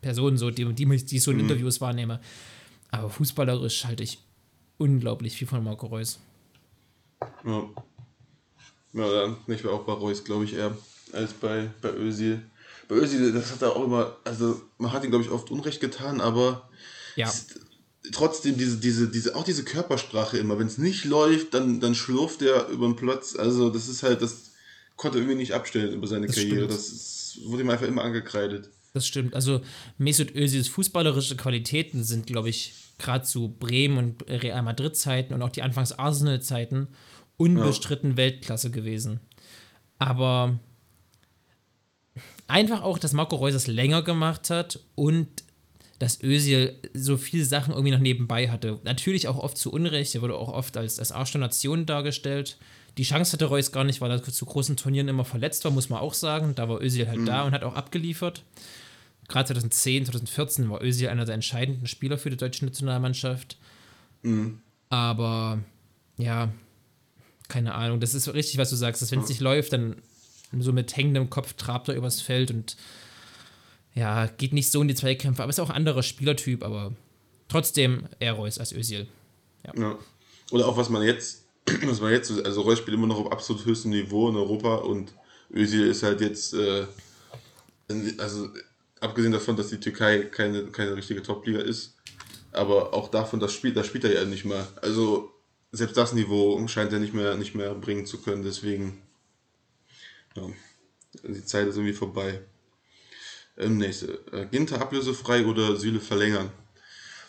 [0.00, 2.20] Person so, die, die, die ich so in Interviews wahrnehme,
[2.90, 4.18] aber fußballerisch halte ich
[4.78, 6.18] unglaublich viel von Marco Reus.
[7.44, 7.68] Ja.
[8.94, 10.76] Ja, dann ich war auch bei Reus, glaube ich, eher
[11.12, 12.42] als bei, bei Özil.
[12.88, 15.80] Bei Özil, das hat er auch immer, also man hat ihm, glaube ich, oft Unrecht
[15.80, 16.68] getan, aber
[17.16, 17.30] Ja,
[18.12, 22.42] trotzdem diese, diese, diese, auch diese Körpersprache immer, wenn es nicht läuft, dann, dann schlurft
[22.42, 23.36] er über den Platz.
[23.36, 24.52] Also das ist halt, das
[24.96, 26.56] konnte er irgendwie nicht abstellen über seine Das Karriere.
[26.56, 26.70] stimmt.
[26.72, 28.70] Das ist, wurde ihm einfach immer angekreidet.
[28.94, 29.34] das stimmt.
[29.34, 29.60] Also
[29.98, 35.42] Mesut Özils fußballerische Qualitäten sind, glaube ich, gerade zu Bremen und Real Madrid Zeiten und
[35.42, 36.88] auch die Anfangs Arsenal Zeiten
[37.36, 39.20] unbestritten Weltklasse gewesen.
[39.98, 40.58] Aber
[42.48, 45.28] einfach auch, dass Marco Reus es länger gemacht hat und
[45.98, 48.78] dass Özil so viele Sachen irgendwie noch nebenbei hatte.
[48.84, 52.56] Natürlich auch oft zu Unrecht, er wurde auch oft als, als Arsch der Nation dargestellt.
[52.96, 55.88] Die Chance hatte Reus gar nicht, weil er zu großen Turnieren immer verletzt war, muss
[55.88, 56.54] man auch sagen.
[56.54, 58.42] Da war Özil halt da und hat auch abgeliefert.
[59.28, 63.56] Gerade 2010, 2014 war Özil einer der entscheidenden Spieler für die deutsche Nationalmannschaft.
[64.88, 65.58] Aber
[66.16, 66.52] ja,
[67.48, 68.00] keine Ahnung.
[68.00, 69.96] Das ist richtig, was du sagst, dass wenn es nicht läuft, dann
[70.52, 72.76] so mit hängendem Kopf trabt er übers Feld und
[73.94, 75.42] ja, geht nicht so in die Zweikämpfe.
[75.42, 76.92] Aber ist auch ein anderer Spielertyp, aber
[77.48, 79.08] trotzdem eher Reus als Özil.
[79.66, 79.98] Ja.
[80.50, 81.44] Oder auch was man jetzt,
[81.84, 85.12] was man jetzt, also Reus spielt immer noch auf absolut höchstem Niveau in Europa und
[85.52, 86.86] Özil ist halt jetzt, äh,
[88.18, 88.48] also
[89.00, 91.96] abgesehen davon, dass die Türkei keine, keine richtige Top-Liga ist,
[92.52, 94.66] aber auch davon, das spielt, das spielt er ja nicht mehr.
[94.82, 95.32] Also
[95.72, 98.98] selbst das Niveau scheint er nicht mehr, nicht mehr bringen zu können, deswegen,
[100.36, 100.42] ja,
[101.22, 102.40] die Zeit ist irgendwie vorbei.
[103.56, 106.50] Ähm, nächste, äh, Ginter ablösefrei oder Süle verlängern?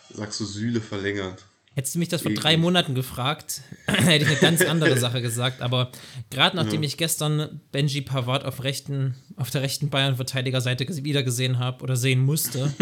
[0.10, 1.36] Sagst du Süle verlängern?
[1.76, 5.62] Hättest du mich das vor drei Monaten gefragt, hätte ich eine ganz andere Sache gesagt.
[5.62, 5.92] Aber
[6.30, 11.84] gerade nachdem ich gestern Benji Pavard auf, rechten, auf der rechten Bayern-Verteidigerseite wieder gesehen habe
[11.84, 12.74] oder sehen musste,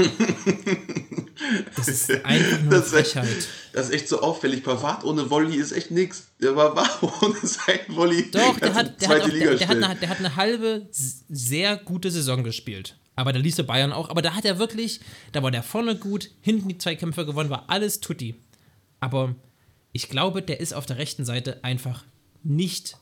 [1.76, 4.64] das ist einfach nur Das ist, echt, das ist echt so auffällig.
[4.64, 6.30] Pavard ohne Volley ist echt nix.
[6.42, 6.90] Der war war
[7.22, 8.32] ohne sein Volley.
[8.32, 11.78] Doch, der hat, der, hat auch, der, der, hat eine, der hat eine halbe, sehr
[11.78, 12.98] gute Saison gespielt.
[13.16, 14.10] Aber da ließ er Bayern auch.
[14.10, 17.66] Aber da hat er wirklich, da war der vorne gut, hinten die Zweikämpfe gewonnen, war
[17.68, 18.36] alles tutti.
[19.00, 19.36] Aber
[19.92, 22.04] ich glaube, der ist auf der rechten Seite einfach
[22.44, 22.98] nicht,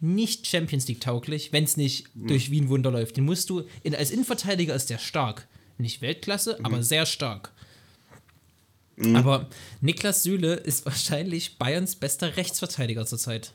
[0.00, 3.16] nicht Champions League tauglich, wenn es nicht durch Wien Wunder läuft.
[3.16, 5.46] Den musst du, in, als Innenverteidiger ist der stark.
[5.78, 7.50] Nicht Weltklasse, aber sehr stark.
[9.14, 9.48] Aber
[9.80, 13.52] Niklas Süle ist wahrscheinlich Bayerns bester Rechtsverteidiger zurzeit.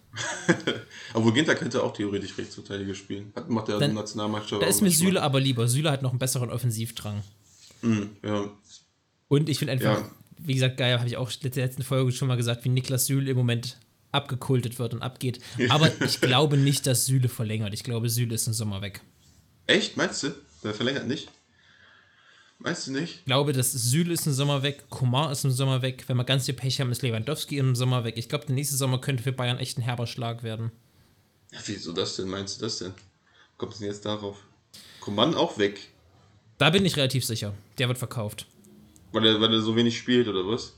[1.13, 3.31] Obwohl Ginter könnte auch theoretisch Rechtsverteidiger spielen.
[3.35, 4.91] Hat, macht er Dann- der Nationalmannschaft Da ist mir.
[4.91, 5.67] Süle aber lieber.
[5.69, 7.23] Süle hat noch einen besseren Offensivdrang.
[8.21, 8.49] Ja,
[9.29, 10.11] Und ich finde einfach, Ja.
[10.39, 13.05] Wie gesagt, geil, habe ich auch in der letzten Folge schon mal gesagt, wie Niklas
[13.05, 13.77] Süle im Moment
[14.11, 15.39] abgekultet wird und abgeht.
[15.69, 17.73] Aber ich glaube nicht, dass Süle verlängert.
[17.73, 19.01] Ich glaube, Süle ist im Sommer weg.
[19.67, 19.97] echt?
[19.97, 20.29] Meinst du?
[20.63, 21.29] Der verlängert nicht?
[22.57, 23.15] Meinst du nicht?
[23.19, 26.03] Ich glaube, dass Süle ist im Sommer weg, Komar ist im Sommer weg.
[26.07, 28.15] Wenn wir ganz viel Pech haben, ist Lewandowski im Sommer weg.
[28.17, 30.71] Ich glaube, der nächste Sommer könnte für Bayern echt ein herber Schlag werden.
[31.53, 32.27] Ja, wieso das denn?
[32.27, 32.93] Meinst du das denn?
[33.57, 34.37] Kommt es denn jetzt darauf?
[34.99, 35.79] Coman auch weg?
[36.57, 37.53] Da bin ich relativ sicher.
[37.77, 38.45] Der wird verkauft.
[39.11, 40.75] Weil er, weil er so wenig spielt oder was?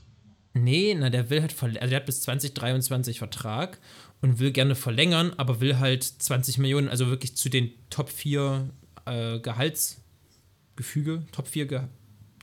[0.54, 3.78] Nee, na, der will halt, also der hat bis 2023 Vertrag
[4.20, 8.68] und will gerne verlängern, aber will halt 20 Millionen, also wirklich zu den Top 4
[9.06, 11.80] äh, Gehaltsgefüge, Top 4 Ge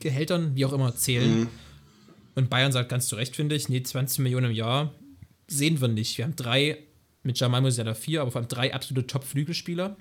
[0.01, 1.49] Gehältern, wie auch immer, zählen.
[2.33, 4.93] Und Bayern sagt ganz zu Recht, finde ich, nee, 20 Millionen im Jahr
[5.47, 6.17] sehen wir nicht.
[6.17, 6.77] Wir haben drei,
[7.23, 9.97] mit Jamal Musiala vier, aber vor allem drei absolute Top-Flügelspieler.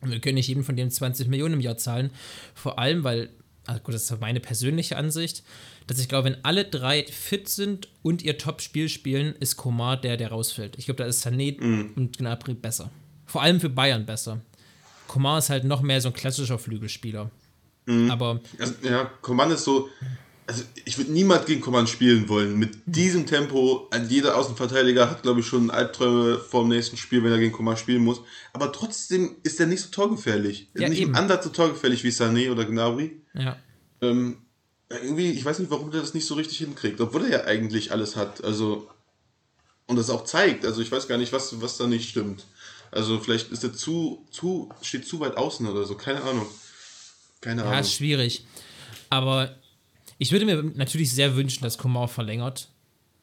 [0.00, 2.10] Und wir können nicht jedem von denen 20 Millionen im Jahr zahlen.
[2.54, 3.30] Vor allem, weil,
[3.66, 5.42] also gut, das ist meine persönliche Ansicht,
[5.86, 10.16] dass ich glaube, wenn alle drei fit sind und ihr Top-Spiel spielen, ist Komar der,
[10.16, 10.78] der rausfällt.
[10.78, 11.60] Ich glaube, da ist Sané
[11.96, 12.90] und Gnabry besser.
[13.26, 14.40] Vor allem für Bayern besser.
[15.08, 17.30] Komar ist halt noch mehr so ein klassischer Flügelspieler.
[18.10, 19.88] Aber Also, ja, Coman ist so.
[20.48, 22.56] Also, ich würde niemand gegen Coman spielen wollen.
[22.56, 27.32] Mit diesem Tempo, jeder Außenverteidiger hat, glaube ich, schon Albträume vor dem nächsten Spiel, wenn
[27.32, 28.20] er gegen Coman spielen muss.
[28.52, 30.68] Aber trotzdem ist er nicht so torgefährlich.
[30.74, 31.10] Er Ja, nicht eben.
[31.10, 33.20] im Ansatz so torgefährlich wie Sané oder Gnabry.
[33.34, 33.56] ja,
[34.00, 34.38] Ähm,
[34.88, 37.90] irgendwie, ich weiß nicht, warum der das nicht so richtig hinkriegt, obwohl er ja eigentlich
[37.90, 38.44] alles hat.
[38.44, 38.88] Also,
[39.88, 40.64] und das auch zeigt.
[40.64, 42.44] Also, ich weiß gar nicht, was, was da nicht stimmt.
[42.92, 45.96] Also, vielleicht ist er zu, zu, steht zu weit außen oder so.
[45.96, 46.46] Keine Ahnung.
[47.40, 47.80] Keine Ja, Ahnung.
[47.80, 48.46] ist schwierig.
[49.10, 49.56] Aber
[50.18, 52.70] ich würde mir natürlich sehr wünschen, dass Komar verlängert.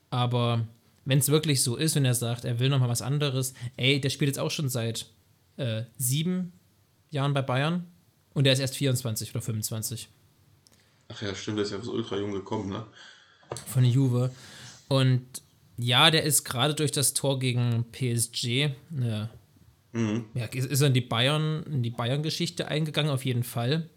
[0.10, 0.68] Aber
[1.06, 4.00] wenn es wirklich so ist und er sagt, er will noch mal was anderes, ey,
[4.00, 5.08] der spielt jetzt auch schon seit
[5.58, 6.54] äh, sieben
[7.10, 7.88] Jahren bei Bayern
[8.34, 10.10] und er ist erst 24 oder 25
[11.10, 12.86] Ach ja, stimmt, der ist ja so ultra jung gekommen, ne?
[13.68, 14.32] von Juve.
[14.88, 15.22] Und
[15.78, 19.30] ja, der ist gerade durch das Tor gegen PSG, ja,
[20.34, 23.90] ja, ist ist er in die Bayern, in die Bayern-Geschichte eingegangen, auf jeden Fall.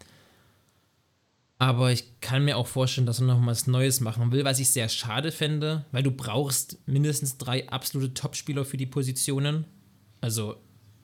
[1.59, 4.69] Aber ich kann mir auch vorstellen, dass er noch was Neues machen will, was ich
[4.69, 9.64] sehr schade fände, weil du brauchst mindestens drei absolute Topspieler für die Positionen.
[10.21, 10.57] Also,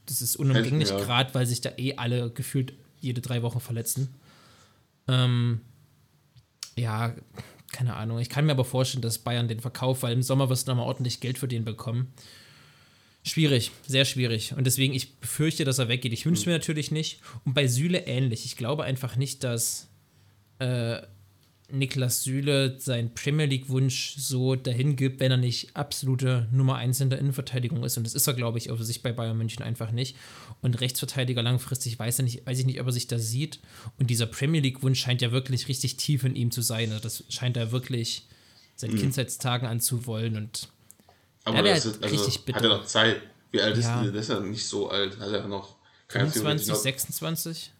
[0.04, 0.98] das ist unumgänglich, Ja.
[0.98, 4.12] gerade weil sich da eh alle gefühlt jede drei Wochen verletzen.
[5.08, 5.62] Ähm,
[6.76, 7.14] ja,
[7.72, 8.18] keine Ahnung.
[8.18, 10.86] Ich kann mir aber vorstellen, dass Bayern den verkauft, weil im Sommer wirst du nochmal
[10.86, 12.12] ordentlich Geld für den bekommen.
[13.24, 14.52] Schwierig, sehr schwierig.
[14.54, 16.12] Und deswegen, ich befürchte, dass er weggeht.
[16.12, 17.20] Ich wünsche mir natürlich nicht.
[17.44, 18.44] Und bei Süle ähnlich.
[18.44, 19.88] Ich glaube einfach nicht, dass
[20.62, 21.06] äh,
[21.74, 27.08] Niklas Süle seinen Premier League-Wunsch so dahin gibt, wenn er nicht absolute Nummer 1 in
[27.08, 27.96] der Innenverteidigung ist.
[27.96, 30.14] Und das ist er, glaube ich, auf sich bei Bayern München einfach nicht.
[30.60, 33.58] Und Rechtsverteidiger langfristig weiß, er nicht, weiß ich nicht, ob er sich da sieht.
[33.98, 36.90] Und dieser Premier League-Wunsch scheint ja wirklich richtig tief in ihm zu sein.
[36.92, 38.26] Also das scheint er wirklich
[38.76, 40.36] seit Kindheitstagen an zu wollen.
[40.36, 40.68] Und
[41.44, 42.58] Aber das halt ist, also, richtig bitter.
[42.58, 43.22] hat er noch Zeit.
[43.50, 44.02] Wie alt ist Ja.
[44.02, 44.12] der?
[44.12, 45.18] Der ist ja nicht so alt.
[45.18, 45.76] Hat er noch.
[46.08, 47.72] Kann er 25, theoretisch noch- 26?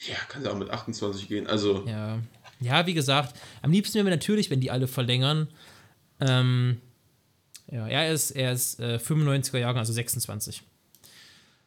[0.00, 1.46] Ja, kann ja auch mit 28 gehen.
[1.46, 2.18] Also, Ja.
[2.60, 5.48] Ja, wie gesagt, am liebsten wäre mir natürlich, wenn die alle verlängern.
[6.20, 6.80] Ähm,
[7.70, 10.62] ja, er ist, er ist äh, 95er Jahrgang, also 26.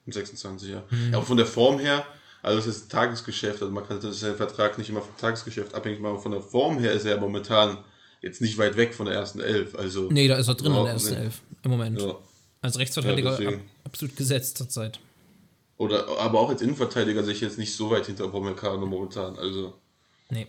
[0.05, 0.83] mit 26, ja.
[0.89, 1.11] Mhm.
[1.11, 1.17] ja.
[1.19, 2.05] Auch von der Form her,
[2.41, 3.61] also das ist Tagesgeschäft.
[3.61, 6.19] Also, man kann das ist ja ein Vertrag nicht immer vom Tagesgeschäft abhängig machen.
[6.19, 7.77] Von der Form her ist er ja momentan
[8.21, 9.75] jetzt nicht weit weg von der ersten Elf.
[9.75, 11.15] Also, Nee, da ist er drin in der ersten.
[11.15, 12.01] Elf im Moment.
[12.01, 12.15] Ja.
[12.61, 13.51] Als Rechtsverteidiger Ja,
[13.83, 14.99] absolut gesetzt zurzeit.
[15.77, 19.37] Oder, aber auch als Innenverteidiger sehe ich jetzt nicht so weit hinter Pommelkano momentan.
[19.37, 19.75] Also,
[20.29, 20.47] Nee.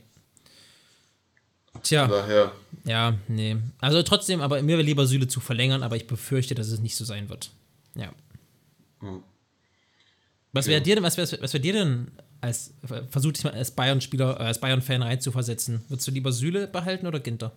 [1.83, 2.51] Tja, daher.
[2.85, 3.57] ja, nee.
[3.79, 6.97] Also trotzdem, aber mir wäre lieber Süle zu verlängern, aber ich befürchte, dass es nicht
[6.97, 7.51] so sein wird.
[7.95, 8.11] Ja.
[9.01, 9.23] Hm.
[10.53, 12.11] Was wäre dir denn, was wär, was wär dir denn
[12.41, 12.73] als,
[13.11, 15.85] versuch dich mal als Bayern-Spieler, äh, als Bayern-Fan reinzuversetzen?
[15.89, 17.53] Würdest du lieber Süle behalten oder Ginter?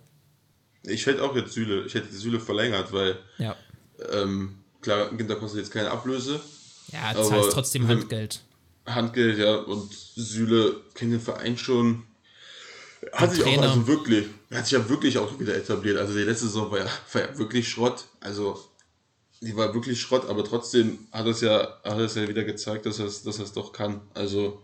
[0.84, 3.56] Ich hätte auch jetzt Süle, ich hätte Süle verlängert, weil Ja.
[4.12, 6.40] ähm, klar, Ginter kostet jetzt keine Ablöse.
[6.92, 8.40] Ja, Aber zahlst trotzdem Handgeld.
[8.86, 12.04] Handgeld, ja, und Süle kennt den Verein schon.
[13.12, 15.98] Hat sich auch also wirklich, hat sich ja wirklich auch wieder etabliert.
[15.98, 18.04] Also die letzte Saison war ja, war ja wirklich Schrott.
[18.20, 18.60] Also
[19.40, 23.00] die war wirklich Schrott, aber trotzdem hat es ja, hat es ja wieder gezeigt, dass
[23.00, 24.00] er es dass doch kann.
[24.14, 24.62] Also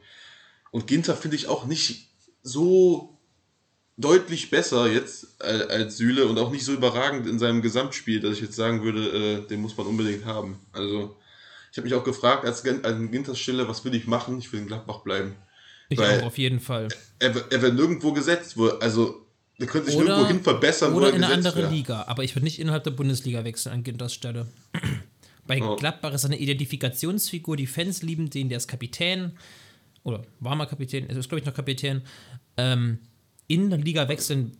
[0.70, 2.08] und Ginter finde ich auch nicht
[2.42, 3.18] so
[3.96, 8.40] deutlich besser jetzt als Süle und auch nicht so überragend in seinem Gesamtspiel, dass ich
[8.40, 10.60] jetzt sagen würde, äh, den muss man unbedingt haben.
[10.72, 11.16] Also
[11.70, 14.38] ich habe mich auch gefragt, als, als Ginters Stelle, was will ich machen?
[14.38, 15.34] Ich will in Gladbach bleiben.
[15.88, 16.88] Ich weil- auch auf jeden Fall.
[17.18, 19.26] Er, wird- er wird nirgendwo gesetzt, wo, also
[19.58, 21.70] er könnte sich Oder- nirgendwo hin verbessern, Oder er in eine andere wäre.
[21.72, 22.04] Liga.
[22.06, 24.46] Aber ich würde nicht innerhalb der Bundesliga wechseln an Ginters Stelle.
[25.46, 25.76] Bei Oh.
[25.76, 29.32] Gladbach ist er eine Identifikationsfigur, die Fans lieben den, der ist Kapitän.
[30.04, 32.02] Oder war mal Kapitän, er ist, glaube ich, noch Kapitän.
[32.58, 32.98] Ähm,
[33.46, 34.58] in der Liga wechseln,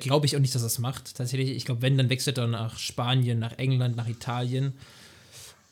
[0.00, 1.16] glaube ich auch nicht, dass er es macht.
[1.16, 4.74] Tatsächlich, ich glaube, wenn, dann wechselt er nach Spanien, nach England, nach Italien.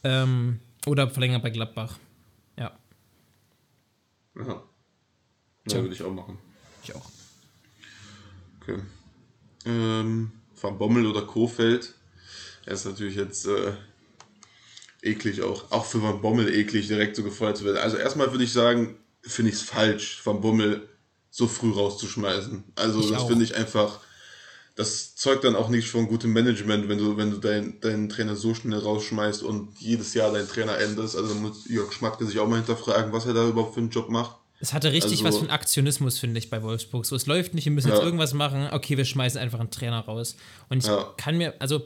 [0.02, 1.98] Ähm, oder verlängert bei Gladbach.
[2.58, 2.78] Ja,
[4.36, 4.62] Ja.
[5.66, 6.38] Ja, würde ich auch machen.
[6.82, 7.10] ich auch.
[8.60, 8.80] Okay.
[9.64, 11.94] Ähm, Van Bommel oder Kofeld.
[12.66, 13.72] Er ist natürlich jetzt äh,
[15.02, 15.70] eklig auch.
[15.70, 17.78] Auch für Van Bommel eklig, direkt so gefeuert zu werden.
[17.78, 20.88] Also erstmal würde ich sagen, finde ich es falsch, Van Bommel
[21.30, 22.64] so früh rauszuschmeißen.
[22.76, 24.00] Also Ich das finde ich einfach.
[24.76, 28.34] Das zeugt dann auch nicht von gutem Management, wenn du, wenn du deinen deinen Trainer
[28.34, 31.16] so schnell rausschmeißt und jedes Jahr deinen Trainer änderst.
[31.16, 34.08] Also muss Jörg Schmatke sich auch mal hinterfragen, was er da überhaupt für einen Job
[34.08, 34.36] macht.
[34.60, 37.06] Es hatte richtig Also- was von Aktionismus, finde ich, bei Wolfsburg.
[37.06, 37.94] So, es läuft nicht, wir müssen Ja.
[37.94, 38.68] jetzt irgendwas machen.
[38.72, 40.36] Okay, wir schmeißen einfach einen Trainer raus.
[40.68, 41.12] Und ich Ja.
[41.18, 41.82] kann mir, also,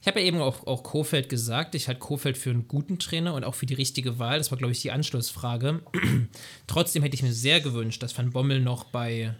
[0.00, 3.34] ich habe ja eben auch, auch Kofeld gesagt, ich halte Kofeld für einen guten Trainer
[3.34, 4.38] und auch für die richtige Wahl.
[4.38, 5.82] Das war, glaube ich, die Anschlussfrage.
[6.66, 9.34] Trotzdem hätte ich mir sehr gewünscht, dass Van Bommel noch bei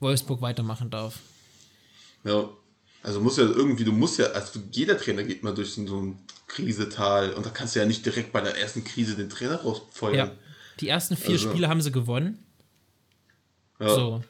[0.00, 1.18] Wolfsburg weitermachen darf.
[2.24, 2.48] Ja.
[3.02, 6.18] Also muss ja irgendwie, du musst ja, also jeder Trainer geht mal durch so ein
[6.46, 10.14] Krisetal und da kannst du ja nicht direkt bei der ersten Krise den Trainer rausfeuern.
[10.14, 10.30] Ja.
[10.80, 12.38] Die ersten vier Also- Spiele haben sie gewonnen.
[13.78, 13.88] Ja.
[13.94, 14.22] So,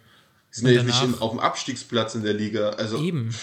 [0.53, 2.71] Die sind ja jetzt nicht auf dem Abstiegsplatz in der Liga.
[2.71, 3.35] Also eben.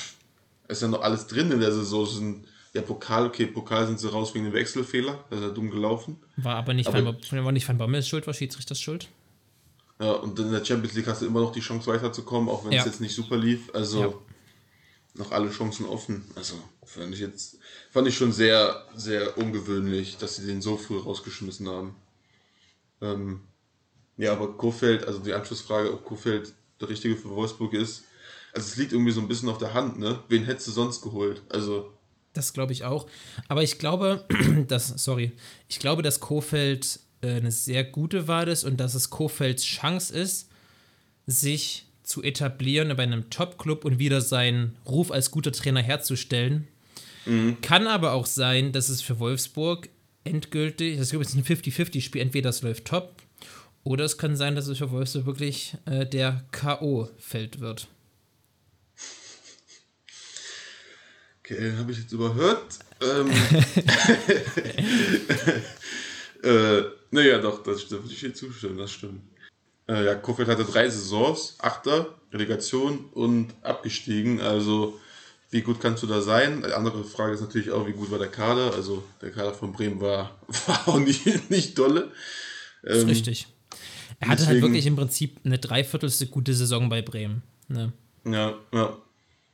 [0.67, 2.05] ist ja noch alles drin in der Saison.
[2.05, 5.23] Sind, ja, Pokal, okay, Pokal sind sie raus wegen dem Wechselfehler.
[5.29, 6.17] Das ist ja dumm gelaufen.
[6.37, 9.07] War aber nicht, Aber- Van, Bo- war nicht Van Bommel schuld, war Schiedsrichter schuld.
[9.99, 12.71] Ja, und in der Champions League hast du immer noch die Chance weiterzukommen, auch wenn
[12.71, 12.79] Ja.
[12.79, 13.69] es jetzt nicht super lief.
[13.73, 14.13] Also Ja.
[15.13, 16.23] Noch alle Chancen offen.
[16.35, 17.57] Also fand ich jetzt,
[17.91, 21.95] fand ich schon sehr, sehr ungewöhnlich, dass sie den so früh rausgeschmissen haben.
[23.01, 23.41] Ähm,
[24.17, 28.03] ja, aber Kofeld, also die Anschlussfrage, ob Kofeld der Richtige für Wolfsburg ist.
[28.53, 30.19] Also es liegt irgendwie so ein bisschen auf der Hand, ne?
[30.27, 31.41] Wen hättest du sonst geholt?
[31.49, 31.91] Also,
[32.33, 33.07] Das glaube ich auch.
[33.47, 34.25] Aber ich glaube,
[34.67, 35.31] dass, sorry,
[35.67, 40.13] ich glaube, dass Kofeld äh, eine sehr gute Wahl ist und dass es Kofelds Chance
[40.17, 40.49] ist,
[41.27, 46.67] sich zu etablieren bei einem Top-Club und wieder seinen Ruf als guter Trainer herzustellen.
[47.61, 49.89] Kann aber auch sein, dass es für Wolfsburg
[50.23, 53.21] endgültig, das ist ich ein 50-50-Spiel, entweder es läuft top
[53.83, 57.87] oder es kann sein, dass es für Wolfsburg wirklich äh, der K.O.-Feld wird.
[61.39, 62.79] okay, habe ich jetzt überhört.
[63.01, 63.29] Ähm,
[66.43, 68.11] äh, naja, doch, das stimmt.
[68.11, 69.21] Ich will zustimmen, das stimmt.
[69.87, 74.39] Äh, ja, Kofeld hatte drei Saisons, Achter, Relegation und abgestiegen.
[74.41, 74.99] Also,
[75.49, 76.63] wie gut kannst du da sein?
[76.65, 78.73] Die andere Frage ist natürlich auch, wie gut war der Kader?
[78.73, 80.35] Also, der Kader von Bremen war,
[80.67, 82.11] war auch nicht, nicht dolle.
[82.83, 83.47] Das ist Ähm, richtig.
[84.19, 87.41] Er hatte halt deswegen- wirklich im Prinzip eine dreiviertelste gute Saison bei Bremen.
[87.67, 87.91] Ne?
[88.25, 88.97] Ja, ja.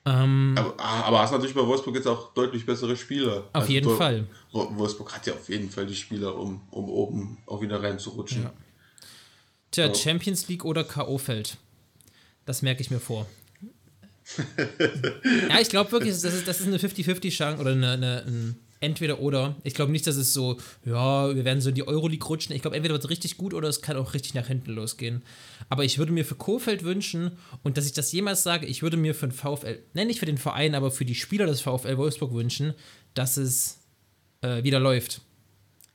[0.06, 3.44] Ähm, Aber, ah, aber hast natürlich bei Wolfsburg jetzt auch deutlich bessere Spieler.
[3.54, 4.26] Auf jeden Deu- Fall.
[4.52, 8.44] Wo- Wolfsburg hat ja auf jeden Fall die Spieler, um, um oben auch wieder reinzurutschen.
[8.44, 8.54] Ja.
[9.78, 9.94] Tja, Ja.
[9.94, 11.58] Champions League oder K.O.-Feld.
[12.46, 13.28] Das merke ich mir vor.
[15.50, 19.56] ja, ich glaube wirklich, das ist, das ist eine 50-50-Chance oder eine, eine, ein Entweder-Oder.
[19.63, 22.56] Ich glaube nicht, dass es so, ja, wir werden so in die Euroleague rutschen.
[22.56, 25.22] Ich glaube, entweder wird es richtig gut oder es kann auch richtig nach hinten losgehen.
[25.70, 27.32] Aber ich würde mir für Kofeld wünschen
[27.63, 30.26] und dass ich das jemals sage, ich würde mir für den VfL, nein, nicht für
[30.26, 32.74] den Verein, aber für die Spieler des VfL Wolfsburg wünschen,
[33.13, 33.80] dass es
[34.42, 35.22] äh, wieder läuft.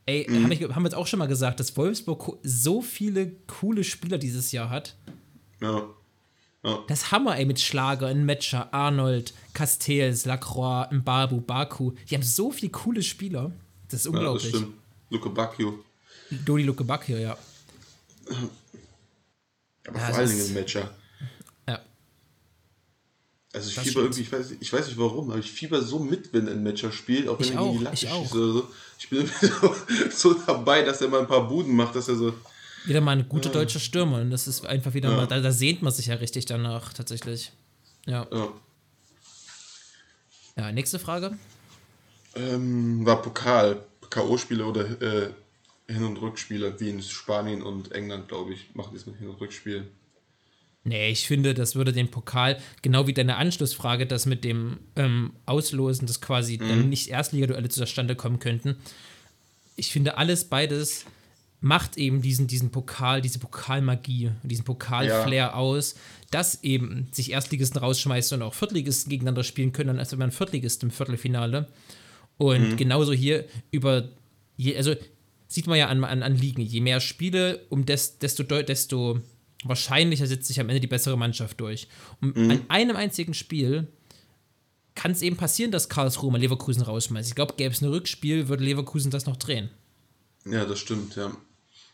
[0.07, 0.45] Ey, Mhm.
[0.45, 4.19] hab ich, haben wir jetzt auch schon mal gesagt, dass Wolfsburg so viele coole Spieler
[4.19, 4.97] dieses Jahr hat.
[5.61, 5.89] Ja.
[6.87, 11.93] Das ist Hammer, ey, mit Schlager, Matcher, Arnold, Castells, Lacroix, Mbabu, Baku.
[12.09, 13.51] Die haben so viele coole Spieler.
[13.89, 14.49] Das ist Ja, das unglaublich.
[14.49, 14.75] stimmt.
[15.11, 15.85] Luke Bacchio.
[16.31, 17.37] Dodi Lukebakio, ja.
[19.87, 20.95] Aber Ja, vor allen Dingen Matcher.
[23.63, 23.69] Ja.
[23.69, 25.83] Also ich Das fieber irgendwie, ich weiß, nicht- ich weiß nicht warum, aber ich fieber
[25.83, 28.53] so mit, wenn ein Matcher spielt, auch wenn Ich er gegen die Latte schießt oder
[28.53, 28.69] so.
[28.99, 29.75] Ich bin so,
[30.11, 32.33] so dabei, dass er mal ein paar Buden macht, dass er so.
[32.85, 34.21] Wieder mal ein guter deutscher Stürmer.
[34.21, 37.53] Und das ist einfach wieder mal, da, da sehnt man sich ja richtig danach, tatsächlich.
[38.07, 38.27] Ja.
[38.33, 38.49] Ja.
[40.57, 41.37] Ja, nächste Frage.
[42.35, 45.31] Ähm, war Pokal, K.O.-Spiele oder äh,
[45.89, 49.29] Hin- und Rückspiele, wie in Spanien und England, glaube ich, machen die es mit Hin-
[49.29, 49.87] und Rückspielen.
[50.85, 55.33] Nee, ich finde, das würde den Pokal, genau wie deine Anschlussfrage, das mit dem ähm,
[55.47, 56.69] Auslosen, dass quasi Mhm.
[56.69, 58.77] dann nicht Erstligaduelle zustande kommen könnten.
[59.77, 61.05] Ich finde, alles beides
[61.61, 65.95] macht eben diesen, diesen Pokal, diese Pokalmagie, diesen Pokalflair aus,
[66.33, 70.83] dass eben sich Erstligisten rausschmeißen und auch Viertligisten gegeneinander spielen können, als wenn man Viertligist
[70.83, 71.69] im Viertelfinale.
[72.39, 72.77] Und Mhm.
[72.77, 74.09] genauso hier über,
[74.57, 74.97] je, also
[75.47, 79.21] sieht man ja an, an, an Ligen, je mehr Spiele, um des, desto, desto
[79.65, 81.89] wahrscheinlicher setzt sich am Ende die bessere Mannschaft durch.
[82.21, 82.51] Und Mhm.
[82.51, 83.89] an einem einzigen Spiel
[84.95, 87.29] kann es eben passieren, dass Karlsruhe mal Leverkusen rausschmeißt.
[87.29, 89.71] Ich glaube, gäbe es ein Rückspiel, würde Leverkusen das noch drehen.
[90.45, 91.35] Ja, das stimmt, ja.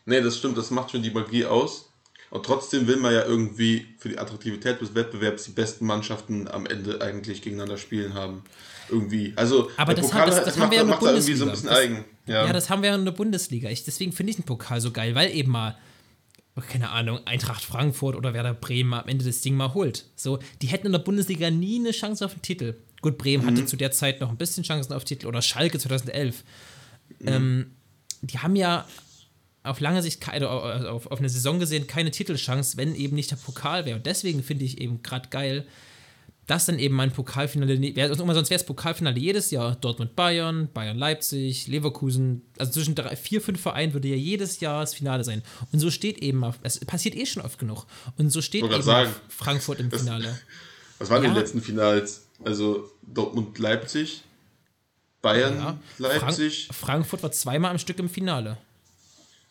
[0.05, 1.85] Nee, das stimmt, das macht schon die Magie aus.
[2.31, 6.65] Und trotzdem will man ja irgendwie für die Attraktivität des Wettbewerbs die besten Mannschaften am
[6.67, 8.43] Ende eigentlich gegeneinander spielen haben.
[8.89, 9.33] Irgendwie.
[9.35, 11.45] Also, Aber das Pokal das- das haben macht, wir ja in der so Bundesliga.
[11.45, 12.05] bisschen eigen.
[12.27, 13.69] Ja, Ja, das haben wir ja in der Bundesliga.
[13.69, 15.77] Ich, deswegen finde ich den Pokal so geil, weil eben mal,
[16.67, 20.05] keine Ahnung, Eintracht Frankfurt oder Werder Bremen am Ende das Ding mal holt.
[20.15, 22.75] So, die hätten in der Bundesliga nie eine Chance auf den Titel.
[23.01, 26.43] Gut, Bremen hatte zu der Zeit noch ein bisschen Chancen auf Titel oder Schalke 2011.
[27.25, 27.71] Ähm,
[28.21, 28.85] die haben ja
[29.63, 33.37] auf lange Sicht, keine, auf, auf eine Saison gesehen, keine Titelchance, wenn eben nicht der
[33.37, 33.97] Pokal wäre.
[33.97, 35.65] Und deswegen finde ich eben gerade geil,
[36.49, 37.75] das dann eben mein Pokalfinale,
[38.15, 39.75] sonst wäre es Pokalfinale jedes Jahr.
[39.75, 44.81] Dortmund Bayern, Bayern Leipzig, Leverkusen, also zwischen drei, vier, fünf Vereinen würde ja jedes Jahr
[44.81, 45.43] das Finale sein.
[45.71, 47.85] Und so steht eben, es passiert eh schon oft genug.
[48.17, 49.11] Und so steht eben sagen.
[49.27, 50.39] Frankfurt im Finale.
[50.97, 51.29] Was waren Ja.
[51.29, 52.25] die letzten Finals?
[52.43, 54.23] Also Dortmund Leipzig,
[55.21, 55.77] Bayern Ja.
[55.99, 56.65] Leipzig.
[56.67, 58.57] Frank Frankfurt war zweimal am Stück im Finale.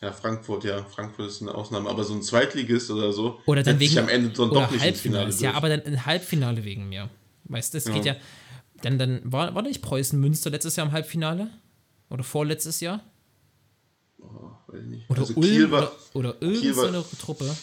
[0.00, 0.84] Ja, Frankfurt, ja.
[0.84, 1.90] Frankfurt ist eine Ausnahme.
[1.90, 4.84] Aber so ein Zweitligist oder so Oder dann wegen sich am Ende dann doch nicht
[4.84, 5.34] ins Finale.
[5.40, 7.08] Ja, aber dann ein Halbfinale wegen mir.
[7.44, 8.12] Weißt du, es geht Ja.
[8.14, 8.20] ja.
[8.82, 11.50] Dann, dann war, war nicht Preußen Münster letztes Jahr im Halbfinale?
[12.10, 13.02] Oder vorletztes Jahr?
[14.18, 15.10] Weiß ich nicht.
[15.10, 17.56] Oder also Ulm Kiel war, oder, oder irgendeine Kiel so eine Truppe.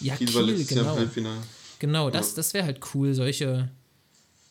[0.00, 0.96] Ja, Kiel Kiel, im genau.
[0.96, 1.40] Halbfinale.
[1.78, 3.12] Genau, das, das wäre halt cool.
[3.12, 3.68] Solche.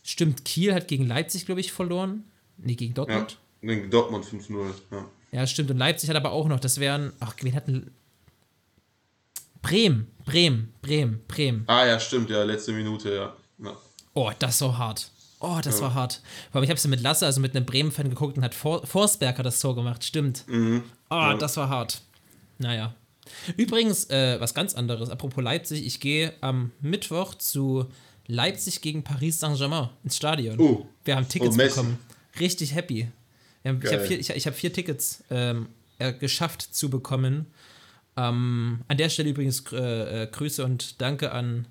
[0.03, 2.23] Stimmt, Kiel hat gegen Leipzig, glaube ich, verloren.
[2.57, 3.37] Nee, gegen Ja, Dortmund.
[3.61, 4.71] gegen Dortmund 5-0.
[4.91, 5.05] Ja.
[5.31, 5.47] Ja.
[5.47, 5.71] stimmt.
[5.71, 6.59] Und Leipzig hat aber auch noch.
[6.59, 7.13] Das wären.
[7.19, 7.91] Ach, wen hatten.
[9.61, 11.63] Bremen, Bremen, Bremen, Bremen.
[11.67, 13.35] Ah ja, stimmt, ja, letzte Minute, ja.
[13.63, 13.77] ja.
[14.13, 15.11] Oh, das war hart.
[15.39, 16.21] Oh, das war hart.
[16.51, 18.85] Vor allem, ich habe es mit Lasse, also mit einem Bremen-Fan geguckt und hat For
[18.85, 20.03] Forsberg hat das Tor gemacht.
[20.03, 20.45] Stimmt.
[21.09, 22.01] Oh, das war hart.
[22.57, 22.95] Naja.
[23.57, 25.09] Übrigens, äh, was ganz anderes.
[25.09, 27.85] Apropos Leipzig, ich gehe am Mittwoch zu
[28.27, 30.59] Leipzig gegen Paris Saint-Germain ins Stadion.
[30.59, 30.87] Oh.
[31.05, 31.97] Wir haben Tickets Oh, bekommen.
[32.39, 33.11] Richtig happy.
[33.63, 35.67] Ich habe vier, ich, ich hab vier Tickets ähm,
[35.99, 37.47] äh, geschafft zu bekommen.
[38.17, 41.67] Ähm, an der Stelle übrigens äh, äh, Grüße und Danke an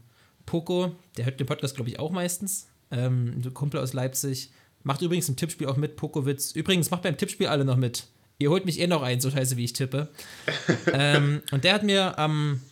[0.46, 0.94] Poco.
[1.16, 2.68] Der hört den Podcast, glaube ich, auch meistens.
[2.90, 4.50] Ähm, ein Kumpel aus Leipzig.
[4.82, 6.52] Macht übrigens im Tippspiel auch mit, Pokowitz.
[6.52, 8.06] Übrigens, macht beim Tippspiel alle noch mit.
[8.38, 10.08] Ihr holt mich eh noch ein, so scheiße wie ich tippe.
[10.92, 12.62] ähm, und der hat mir am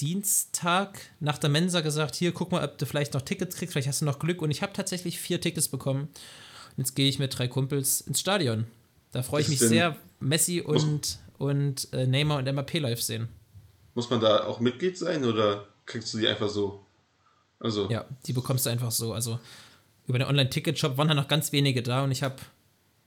[0.00, 3.88] Dienstag nach der Mensa gesagt: Hier, guck mal, ob du vielleicht noch Tickets kriegst, vielleicht
[3.88, 4.40] hast du noch Glück.
[4.40, 6.08] Und ich habe tatsächlich vier Tickets bekommen.
[6.78, 8.64] Und jetzt gehe ich mit drei Kumpels ins Stadion.
[9.10, 13.26] Da freue ich mich sehr, Messi und, und äh, Neymar und MAP live sehen.
[13.94, 16.86] Muss man da auch Mitglied sein oder kriegst du die einfach so?
[17.58, 19.12] Also, Ja, die bekommst du einfach so.
[19.12, 19.40] Also
[20.06, 22.36] über den Online-Ticket-Shop waren halt noch ganz wenige da und ich habe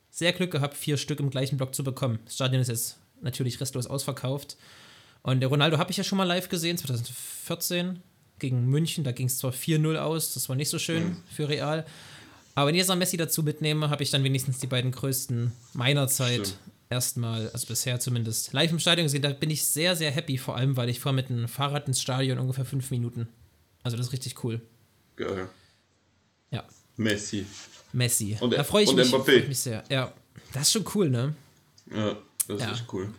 [0.09, 2.19] sehr Glück gehabt, vier Stück im gleichen Block zu bekommen.
[2.25, 4.57] Das Stadion ist jetzt natürlich restlos ausverkauft.
[5.21, 8.03] Und der Ronaldo habe ich ja schon mal live gesehen, 2014
[8.37, 9.05] gegen München.
[9.05, 11.85] Da ging es zwar 4-0 aus, das war nicht so schön für Real.
[12.55, 15.51] Aber wenn ich jetzt noch Messi dazu mitnehme, habe ich dann wenigstens die beiden größten
[15.73, 16.57] meiner Zeit Stimmt.
[16.89, 19.21] erstmal, also bisher zumindest, live im Stadion gesehen.
[19.21, 22.01] Da bin ich sehr, sehr happy, vor allem, weil ich fahre mit dem Fahrrad ins
[22.01, 23.27] Stadion ungefähr fünf Minuten.
[23.83, 24.61] Also das ist richtig cool.
[25.15, 25.47] geil.
[26.51, 26.63] Ja,
[26.97, 27.45] Messi.
[27.93, 28.37] Messi.
[28.41, 29.23] Und- da freue ich, und mich- Mbappé.
[29.23, 29.83] freu ich mich sehr.
[29.89, 30.11] Ja,
[30.53, 31.33] das ist schon cool, ne?
[31.93, 32.71] Ja, das ist Ja.
[32.73, 33.09] echt cool.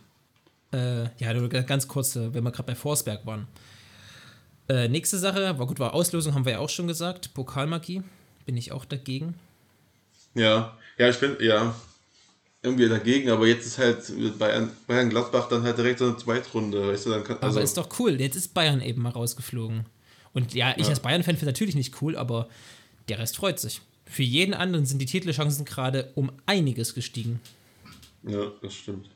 [0.73, 3.47] Äh, ja, ganz kurz, äh, wenn wir gerade bei Forsberg waren.
[4.69, 7.35] Äh, nächste Sache, war gut, war Auslosung, haben wir ja auch schon gesagt.
[7.35, 8.03] Pokalmagie,
[8.45, 9.35] bin ich auch dagegen.
[10.35, 11.75] Ja, ja, ich bin, ja,
[12.63, 16.89] irgendwie dagegen, aber jetzt ist halt Bayern, Bayern Gladbach dann halt direkt so eine Zweitrunde,
[16.89, 19.87] weißt du, dann kann, also, Aber ist doch cool, jetzt ist Bayern eben mal rausgeflogen.
[20.33, 20.91] Und ja, ich Ja.
[20.91, 22.49] als Bayern-Fan finde natürlich nicht cool, aber
[23.09, 23.83] der Rest freut sich.
[24.07, 27.41] Für jeden anderen sind die Titelchancen gerade um einiges gestiegen.
[28.23, 29.09] ja, das stimmt.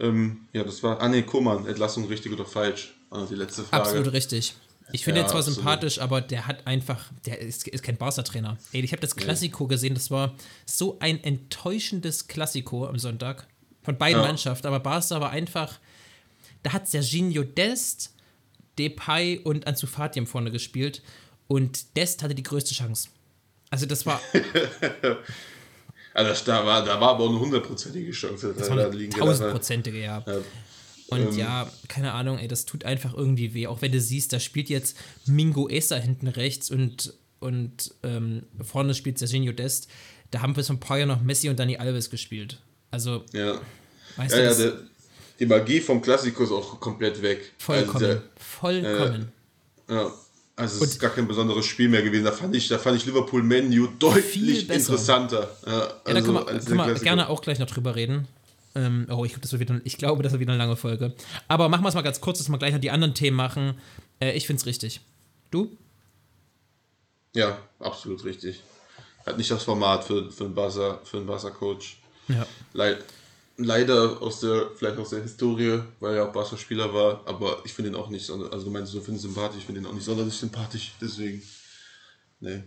[0.00, 3.82] Ähm, ja, das war, ah ne, Koman, Entlassung richtig oder falsch, war die letzte Frage.
[3.82, 4.54] Absolut richtig.
[4.90, 5.56] Ich finde Ja, zwar absolut.
[5.56, 8.58] sympathisch, aber der hat einfach, der ist, ist kein Barca-Trainer.
[8.72, 10.34] Ey, ich habe das Klassiko gesehen, das war
[10.66, 13.46] so ein enttäuschendes Klassiko am Sonntag
[13.82, 14.26] von beiden Ja.
[14.26, 15.78] Mannschaften, aber Barca war einfach,
[16.62, 18.14] da hat Serginho Dest,
[18.78, 21.02] Depay und Ansu Fati vorne gespielt
[21.48, 23.08] und Dest hatte die größte Chance.
[23.70, 24.20] Also das war,
[26.14, 28.54] Also da, war, da war aber auch eine hundertprozentige Chance.
[28.56, 30.22] das da war eine tausendprozentige, ja.
[30.26, 30.34] Ja,
[31.12, 31.38] Und Ähm.
[31.38, 33.66] ja, keine Ahnung, ey, das tut einfach irgendwie weh.
[33.66, 34.96] Auch wenn du siehst, da spielt jetzt
[35.26, 39.88] Mingo Esa hinten rechts und, und ähm, vorne spielt Serginho Dest.
[40.30, 42.58] Da haben wir so ein paar Jahre noch Messi und Dani Alves gespielt.
[42.90, 43.60] Also, ja.
[44.16, 44.72] weißt Ja, du, ja, der,
[45.38, 47.52] die Magie vom Klassiko ist auch komplett weg.
[47.58, 48.04] vollkommen.
[48.04, 49.32] Also, vollkommen.
[49.88, 50.12] der, ja,
[50.56, 52.24] also es ist gar kein besonderes Spiel mehr gewesen.
[52.24, 55.50] Da fand ich, da fand ich Liverpool Menu deutlich interessanter.
[55.66, 57.96] Ja, ja, da also können wir, als können der wir gerne auch gleich noch drüber
[57.96, 58.28] reden.
[58.74, 61.14] Ähm, oh, ich, glaub, das wird wieder, ich glaube, das wird wieder eine lange Folge.
[61.48, 63.74] Aber machen wir es mal ganz kurz, dass wir gleich noch die anderen Themen machen.
[64.20, 65.00] Äh, ich finde es richtig.
[65.50, 65.76] Du?
[67.34, 68.62] Ja, absolut richtig.
[69.26, 71.98] Hat nicht das Format für, für einen Barca, für einen Barca-Coach.
[72.28, 72.46] Ja.
[72.72, 73.04] Leid,
[73.56, 77.90] leider aus der, vielleicht aus der Historie, weil er auch Barca-Spieler war, aber ich finde
[77.90, 80.04] ihn auch nicht, also du meinst, du findest ihn sympathisch, ich finde ihn auch nicht
[80.04, 81.42] sonderlich sympathisch, deswegen,
[82.40, 82.62] nee.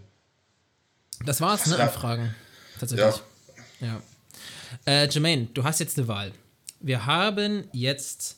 [1.25, 1.87] Das war's, ne, Ja.
[1.87, 2.35] Fragen.
[2.79, 3.21] Tatsächlich.
[3.79, 4.01] Ja.
[4.85, 6.31] Äh, Jermaine, du hast jetzt eine Wahl.
[6.79, 8.37] Wir haben jetzt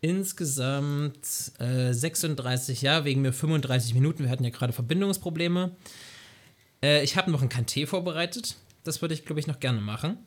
[0.00, 4.24] insgesamt äh, 36, ja, wegen mir 35 Minuten.
[4.24, 5.76] Wir hatten ja gerade Verbindungsprobleme.
[6.82, 8.56] Äh, ich habe noch ein Kanté vorbereitet.
[8.84, 10.18] Das würde ich, glaube ich, noch gerne machen.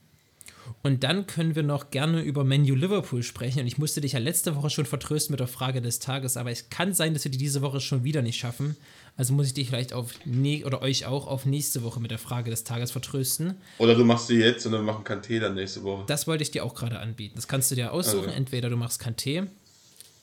[0.84, 3.60] Und dann können wir noch gerne über Menu Liverpool sprechen.
[3.60, 6.52] Und ich musste dich ja letzte Woche schon vertrösten mit der Frage des Tages, aber
[6.52, 8.76] es kann sein, dass wir die diese Woche schon wieder nicht schaffen.
[9.18, 12.20] Also muss ich dich vielleicht auf ne oder euch auch auf nächste Woche mit der
[12.20, 13.56] Frage des Tages vertrösten.
[13.78, 16.04] Oder du machst sie jetzt und dann machen Kanté dann nächste Woche.
[16.08, 17.34] Das wollte ich dir auch gerade anbieten.
[17.36, 18.26] Das kannst du dir aussuchen.
[18.26, 18.32] Also.
[18.32, 19.48] Entweder du machst Kanté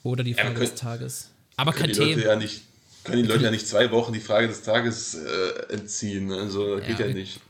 [0.03, 1.31] oder die Ja, Frage können- des Tages.
[1.57, 2.63] Aber Kanté, ja nicht,
[3.07, 6.31] können die Leute ja nicht zwei Wochen die Frage des Tages äh, entziehen.
[6.33, 7.41] Also geht ja wir- nicht.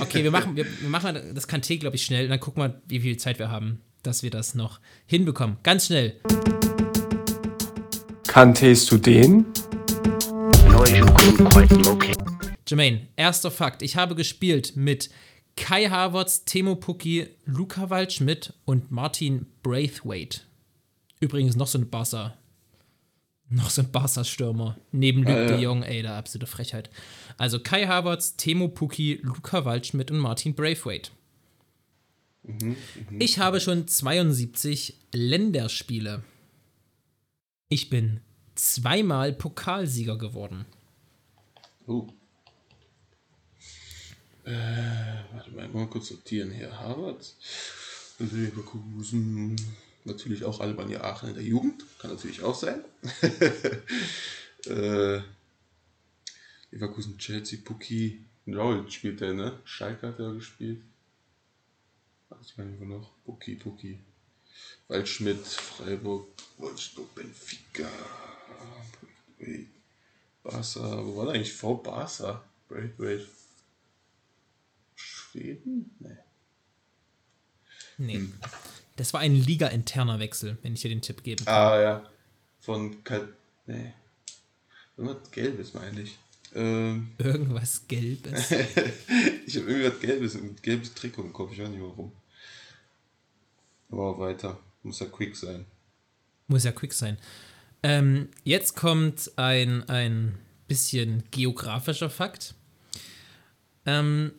[0.00, 2.24] okay, wir machen, wir, wir machen das Kanté, glaube ich, schnell.
[2.24, 5.56] Und dann gucken wir, wie viel Zeit wir haben, dass wir das noch hinbekommen.
[5.62, 6.20] Ganz schnell.
[8.26, 9.46] Kanntest du den?
[12.66, 13.82] Jermaine, erster Fakt.
[13.82, 15.10] Ich habe gespielt mit
[15.56, 20.40] Kai Havertz, Timo Pukki, Luca Waldschmidt und Martin Braithwaite.
[21.20, 22.36] Übrigens noch so ein Barca.
[23.54, 24.76] Noch so ein Barca-Stürmer.
[24.90, 25.46] Neben Luc Ah, ja.
[25.46, 26.90] de Jong, ey, da absolute Frechheit.
[27.38, 31.10] Also Kai Havertz, Timo Pukki, Luca Waldschmidt und Martin Braithwaite.
[33.18, 36.22] Ich habe schon 72 Länderspiele.
[37.68, 38.20] Ich bin
[38.54, 40.66] zweimal Pokalsieger geworden.
[41.86, 42.08] Oh.
[44.44, 44.50] Äh,
[45.32, 46.78] warte mal, mal kurz sortieren hier.
[46.78, 47.34] Harvard,
[48.18, 49.56] Leverkusen,
[50.04, 52.84] natürlich auch Alemannia Aachen in der Jugend, kann natürlich auch sein.
[54.66, 55.20] äh,
[56.70, 59.58] Leverkusen, Chelsea, Puki, Raul spielt der, ne?
[59.64, 60.82] Schalke hat er gespielt.
[62.28, 63.10] Weiß ich gar nicht, wo noch.
[63.24, 63.98] Puki, Puki.
[64.88, 66.28] Waldschmidt, Freiburg,
[66.58, 67.88] Wolfsburg, Benfica.
[70.42, 72.44] Barca, wo war der eigentlich vor Barca?
[72.68, 73.26] Braithwaite.
[74.94, 75.96] Schweden?
[75.98, 76.16] Nee.
[77.96, 78.14] Nee.
[78.16, 78.32] Hm.
[78.96, 81.54] Das war ein liga-interner Wechsel, wenn ich dir den Tipp geben kann.
[81.54, 82.10] Ah ja.
[82.60, 82.96] Von
[83.66, 83.92] Nee.
[84.96, 86.18] Irgendwas Gelbes meine ich.
[86.54, 88.50] Ähm, Irgendwas Gelbes.
[89.46, 92.12] ich habe irgendwas Gelbes, ein gelbes Trikot im Kopf, ich weiß nicht warum.
[93.90, 94.58] Aber weiter.
[94.82, 95.64] Muss ja quick sein.
[96.46, 97.18] Muss ja quick sein.
[97.82, 100.38] Ähm, jetzt kommt ein, ein
[100.68, 102.54] bisschen geografischer Fakt.
[103.86, 104.32] Ähm,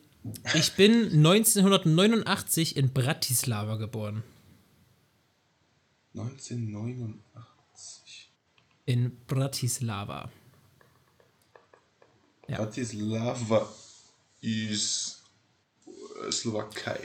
[0.54, 4.22] ich bin 1989 in Bratislava geboren.
[6.16, 8.30] 1989.
[8.86, 10.30] In Bratislava.
[12.48, 12.58] Ja.
[12.58, 13.68] Bratislava
[14.40, 15.22] ist
[15.86, 17.00] äh, Slowakei.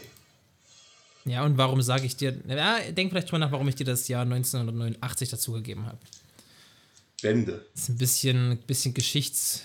[1.26, 4.07] Ja, und warum sage ich dir, ja, denk vielleicht drüber nach, warum ich dir das
[4.07, 5.99] Jahr 1989 dazugegeben habe.
[7.22, 7.66] Wende.
[7.74, 9.64] Das ist ein bisschen, bisschen Geschichts,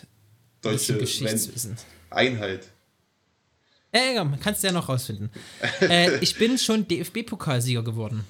[0.61, 1.33] Deutsche bisschen Wende.
[1.33, 1.77] Geschichtswissen.
[2.11, 2.69] Einheit.
[3.93, 5.31] Äh, ja, man kannst du ja noch rausfinden.
[5.81, 8.25] äh, ich bin schon DFB-Pokalsieger geworden.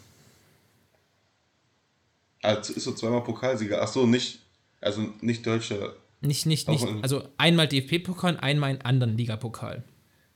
[2.47, 3.83] Also ist so zweimal Pokalsieger.
[3.83, 4.39] Ach so, nicht,
[4.81, 5.97] also nicht deutscher.
[6.21, 6.87] Nicht, nicht, nicht.
[7.03, 9.83] Also einmal DFB-Pokal einmal einen anderen Ligapokal.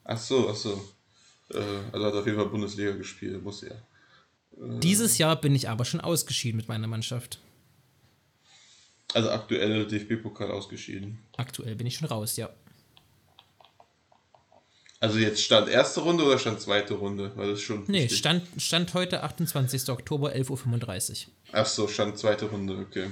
[0.04, 0.84] Ach so, ach so.
[1.52, 1.58] Äh,
[1.92, 3.80] also hat auf jeden Fall Bundesliga gespielt, muss er.
[4.56, 7.38] Dieses Jahr bin ich aber schon ausgeschieden mit meiner Mannschaft.
[9.14, 11.18] Also aktuell DFB-Pokal ausgeschieden.
[11.36, 12.50] Aktuell bin ich schon raus, ja.
[15.00, 17.32] Also jetzt stand erste Runde oder stand zweite Runde?
[17.34, 17.84] Weil das schon.
[17.86, 19.88] Nee, stand, stand heute 28.
[19.88, 21.32] Oktober, 11.35 Uhr.
[21.52, 23.10] Ach so, stand zweite Runde, okay.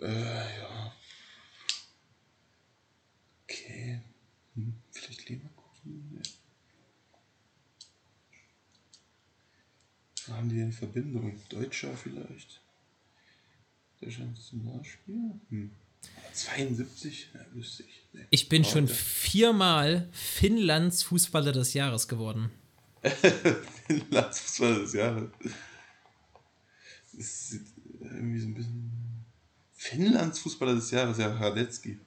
[0.00, 0.92] Äh, ja.
[3.44, 4.00] Okay.
[4.54, 6.10] Hm, vielleicht Leverkusen?
[6.12, 6.22] Nee.
[10.32, 11.40] Haben die eine Verbindung?
[11.48, 12.60] Deutscher vielleicht?
[14.00, 15.40] Deutscher Nationalspieler?
[15.50, 15.70] Hm.
[16.32, 17.30] 72?
[17.34, 18.02] Ja, wüsste ich.
[18.12, 18.26] Nee.
[18.30, 18.94] Ich bin Oh, schon ja.
[18.94, 22.50] viermal Finnlands Fußballer des Jahres geworden.
[23.86, 25.30] Finnlands Fußballer des Jahres.
[27.18, 27.66] Das sieht
[28.00, 29.24] irgendwie so ein bisschen.
[29.74, 31.98] Finnlands Fußballer des Jahres, ja, Radetzky.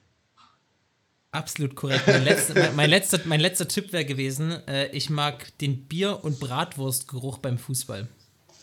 [1.32, 2.06] Absolut korrekt.
[2.08, 6.24] Mein letzter, mein, mein letzter, mein letzter Tipp wäre gewesen, äh, ich mag den Bier-
[6.26, 8.08] und Bratwurstgeruch beim Fußball.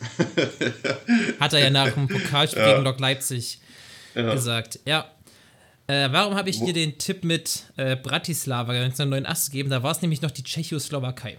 [1.41, 3.61] Hat er ja nach dem Pokalspiel gegen Lok Leipzig
[4.15, 4.81] gesagt.
[4.85, 5.11] Ja.
[5.87, 9.71] Äh, warum habe ich Wo- dir den Tipp mit äh, Bratislava 1989 gegeben?
[9.71, 11.39] Da war es nämlich noch die Tschechoslowakei.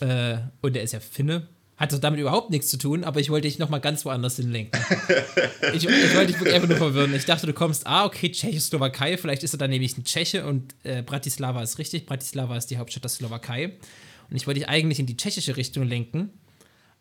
[0.00, 1.46] Äh, und der ist ja Finne.
[1.78, 4.80] Hat doch damit überhaupt nichts zu tun, aber ich wollte dich nochmal ganz woanders hinlenken.
[5.74, 7.14] ich, ich wollte dich wirklich einfach nur verwirren.
[7.14, 10.74] Ich dachte, du kommst, ah, okay, Tschechoslowakei, vielleicht ist er dann nämlich ein Tscheche und
[10.82, 12.04] äh, Bratislava ist richtig.
[12.04, 13.76] Bratislava ist die Hauptstadt der Slowakei.
[14.28, 16.30] Und ich wollte dich eigentlich in die tschechische Richtung lenken,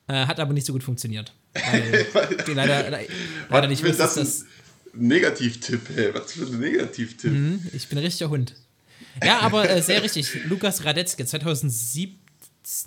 [0.07, 1.33] äh, hat aber nicht so gut funktioniert.
[1.53, 2.05] Weil
[2.45, 3.07] die leider, leider
[3.49, 4.45] Was nicht für wusste, dass das das.
[4.93, 6.13] ein Negativtipp, ey.
[6.13, 7.31] Was für ein Negativtipp.
[7.31, 7.67] Mhm.
[7.73, 8.55] Ich bin ein richtiger Hund.
[9.25, 10.45] Ja, aber äh, sehr richtig.
[10.45, 12.19] Lukas Radetzky, 2007,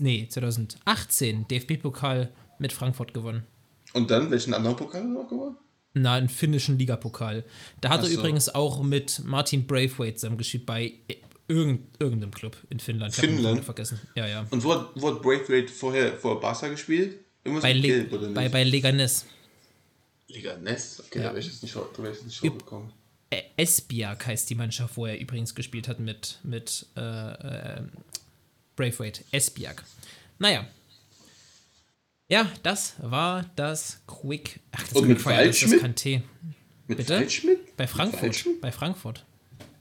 [0.00, 3.44] nee, 2018 DFB-Pokal mit Frankfurt gewonnen.
[3.92, 5.56] Und dann, welchen anderen Pokal noch gewonnen?
[5.94, 7.44] Na, einen finnischen Ligapokal.
[7.80, 8.18] Da hat Ach er so.
[8.18, 10.94] übrigens auch mit Martin Braithwaite zusammengespielt bei
[11.48, 13.12] Irgend, irgendeinem Club in Finnland.
[13.12, 13.64] Ich Finnland?
[13.64, 13.98] Vergessen.
[14.14, 14.46] Ja, ja.
[14.50, 17.18] Und wo hat, wo hat Braithwaite vorher vor Barca gespielt?
[17.42, 18.34] Irgendwas Bei, Le Gelb, oder nicht?
[18.34, 19.26] bei, bei Leganes.
[20.28, 21.02] Liga Ness?
[21.06, 21.24] Okay, Ja.
[21.24, 21.74] da wäre ich jetzt nicht,
[22.24, 22.92] nicht gekommen.
[23.56, 27.82] Esbjerg heißt die Mannschaft, wo er übrigens gespielt hat mit, mit äh, äh,
[28.80, 29.22] Braithwaite.
[29.30, 29.82] Esbjerg.
[30.38, 30.66] Naja.
[32.28, 34.60] Ja, das war das Quick.
[34.72, 36.22] Ach, das Und mit Quickfire, das ist kein T.
[36.86, 37.16] Mit Bitte?
[37.18, 37.76] Waldschmidt?
[37.76, 38.22] Bei Frankfurt.
[38.22, 38.60] Waldschmidt?
[38.62, 39.26] Bei Frankfurt.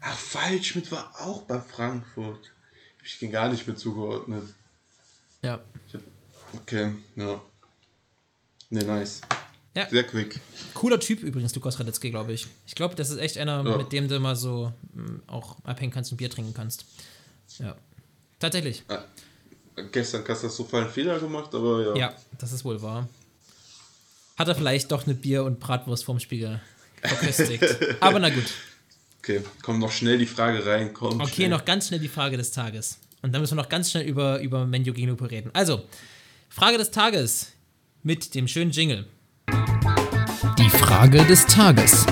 [0.02, 2.52] Ach, Waldschmidt war auch bei Frankfurt.
[3.06, 4.44] Ich den gar nicht mit zugeordnet.
[5.42, 5.62] Ja.
[5.94, 6.02] Hab,
[6.56, 7.42] okay, ja.
[8.70, 9.22] Ne, nice.
[9.76, 9.88] Ja.
[9.90, 10.40] Sehr quick.
[10.74, 12.48] Cooler Typ übrigens, Lukas Radetzky, glaube ich.
[12.68, 13.78] Ich glaube, das ist echt einer, Ja.
[13.78, 16.86] mit dem du mal so mh, auch abhängen kannst und Bier trinken kannst.
[17.60, 17.78] Ja.
[18.40, 18.84] Tatsächlich.
[18.88, 19.04] Ah,
[19.92, 21.96] gestern katastrophalen Fehler gemacht, aber ja.
[21.96, 23.08] Ja, das ist wohl wahr.
[24.38, 26.62] Hat er vielleicht doch eine Bier- und Bratwurst vorm Spiegel
[27.02, 27.64] verköstigt.
[28.02, 28.46] Aber na gut.
[29.20, 30.94] Okay, komm noch schnell die Frage rein.
[30.94, 31.50] Komm Okay, schnell.
[31.50, 32.98] noch ganz schnell die Frage des Tages.
[33.22, 35.50] Und dann müssen wir noch ganz schnell über, über Menu gegen Lupe reden.
[35.54, 35.84] Also,
[36.48, 37.48] Frage des Tages
[38.02, 39.06] mit dem schönen Jingle.
[40.58, 42.06] Die Frage des Tages.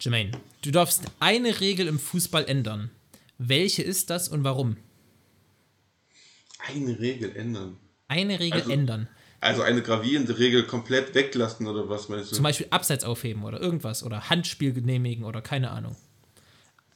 [0.00, 0.32] Jermaine,
[0.62, 2.90] du darfst eine Regel im Fußball ändern.
[3.38, 4.76] Welche ist das und warum?
[6.66, 7.76] Eine Regel ändern.
[8.08, 9.08] Eine Regel Also- ändern.
[9.40, 12.36] Also eine gravierende Regel komplett weglassen oder was meinst du?
[12.36, 15.96] Zum Beispiel Abseits aufheben oder irgendwas oder Handspiel genehmigen oder keine Ahnung.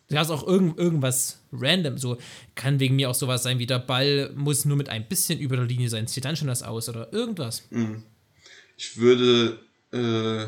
[0.08, 2.18] Du hast auch irgend, irgendwas random, so
[2.54, 5.56] kann wegen mir auch sowas sein wie der Ball muss nur mit ein bisschen über
[5.56, 7.64] der Linie sein, zieht dann schon das aus oder irgendwas.
[8.76, 9.58] Ich würde,
[9.90, 10.46] äh,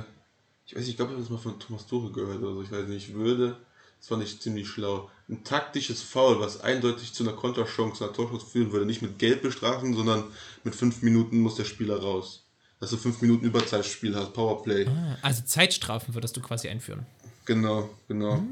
[0.68, 2.62] ich weiß nicht, ich glaube, ich habe das mal von Thomas Tuchel gehört oder so,
[2.62, 3.56] ich weiß nicht, ich würde,
[3.98, 8.44] das fand ich ziemlich schlau, ein taktisches Foul, was eindeutig zu einer Konterchance, einer Torchance
[8.44, 10.24] führen würde, nicht mit Gelb bestrafen, sondern
[10.64, 12.44] mit fünf Minuten muss der Spieler raus.
[12.80, 14.86] Dass du fünf Minuten Überzeitspiel hast, Powerplay.
[15.22, 17.06] Also Zeitstrafen würdest du quasi einführen.
[17.44, 18.42] Genau, genau.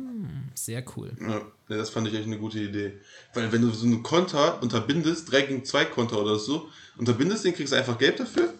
[0.54, 1.12] Sehr cool.
[1.20, 2.94] Ja, das fand ich echt eine gute Idee.
[3.34, 7.54] Weil wenn du so einen Konter unterbindest, 3 gegen 2 Konter oder so, unterbindest den,
[7.54, 8.52] kriegst du einfach Gelb dafür.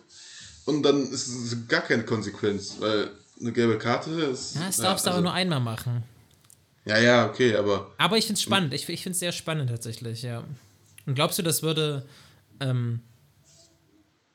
[0.66, 4.56] Und dann ist es gar keine Konsequenz, weil eine gelbe Karte ist.
[4.56, 6.02] Ja, das darfst du also- aber nur einmal machen.
[6.84, 8.72] Ja, ja, okay, aber Aber ich finde es spannend.
[8.72, 10.44] Ich, ich finde es sehr spannend tatsächlich, ja.
[11.04, 12.06] Und glaubst du, das würde,
[12.60, 13.00] ähm,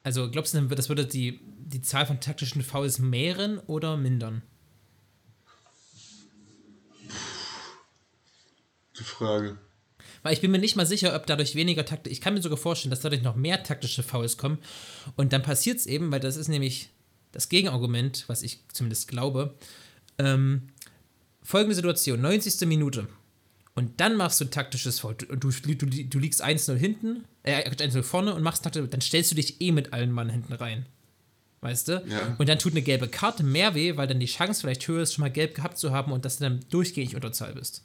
[0.04, 4.41] also glaubst du, das würde die, die Zahl von taktischen Fouls mehren oder mindern?
[8.99, 9.58] die Frage.
[10.24, 12.10] Weil ich bin mir nicht mal sicher, ob dadurch weniger Takte.
[12.10, 14.60] Ich kann mir sogar vorstellen, dass dadurch noch mehr taktische Fouls kommen.
[15.16, 16.89] Und dann passiert es eben, weil das ist nämlich
[17.32, 19.56] das Gegenargument, was ich zumindest glaube.
[20.18, 20.70] Ähm,
[21.42, 22.68] folgende Situation: 90.
[22.68, 23.08] Minute.
[23.74, 25.16] Und dann machst du ein taktisches Foul.
[25.16, 29.32] Du, du, du, du liegst 1-0 hinten, äh, 1-0 vorne und machst taktisch, dann stellst
[29.32, 30.86] du dich eh mit allen Mann hinten rein.
[31.62, 32.04] Weißt du?
[32.08, 32.36] Ja.
[32.38, 35.14] Und dann tut eine gelbe Karte mehr weh, weil dann die Chance vielleicht höher ist,
[35.14, 37.84] schon mal gelb gehabt zu haben und dass du dann durchgängig Unterzahl bist.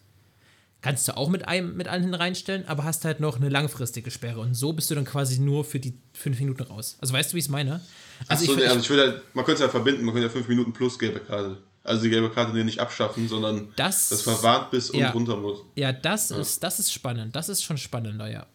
[0.86, 4.10] Kannst du auch mit einem mit allen hin reinstellen, aber hast halt noch eine langfristige
[4.10, 4.40] Sperre.
[4.40, 6.96] Und so bist du dann quasi nur für die fünf Minuten raus.
[7.00, 7.80] Also weißt du, wie ich es meine?
[8.28, 10.28] Also Achso, ich, nee, also ich würde halt, man könnte es ja verbinden, man könnte
[10.28, 11.58] ja 5 Minuten plus gelbe Karte.
[11.84, 15.10] Also die gelbe Karte nicht abschaffen, sondern Das- das verwarnt bis und ja.
[15.10, 15.60] runter muss.
[15.76, 17.36] ja, das ist das ist spannend.
[17.36, 18.46] Das ist schon spannender, ja.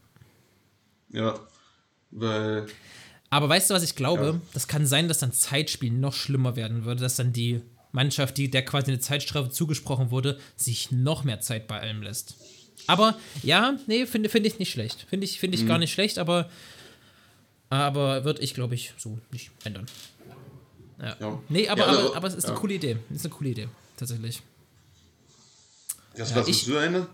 [1.12, 1.36] Ja.
[2.12, 2.66] Weil.
[3.30, 4.26] Aber weißt du, was ich glaube?
[4.26, 4.42] Ja.
[4.54, 7.62] Das kann sein, dass dann Zeitspiel noch schlimmer werden würde, dass dann die
[7.92, 12.36] Mannschaft, die der quasi eine Zeitstrafe zugesprochen wurde, sich noch mehr Zeit bei allem lässt.
[12.88, 15.06] Aber ja, nee, finde finde ich nicht schlecht.
[15.10, 16.50] Finde ich, finde ich gar nicht schlecht, aber,
[17.70, 19.86] aber würde ich, glaube ich, so nicht ändern.
[21.00, 21.16] Ja.
[21.20, 21.40] Ja.
[21.50, 22.60] Nee, aber, Ja, aber, also, aber es ist eine ja.
[22.60, 22.98] coole Idee.
[23.10, 23.68] Es ist eine coole Idee,
[23.98, 24.42] tatsächlich.
[26.16, 27.08] Das, was ich- du ändern?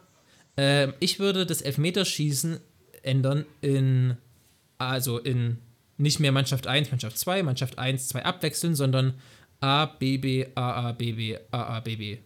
[0.57, 2.59] Ähm, ich würde das Elfmeterschießen
[3.03, 4.17] ändern in,
[4.79, 5.59] also in
[5.97, 9.13] nicht mehr Mannschaft 1, Mannschaft 2, Mannschaft 1, 2 abwechseln, sondern
[9.59, 12.17] A, B, B, A, A, B, B, A, A, B, B.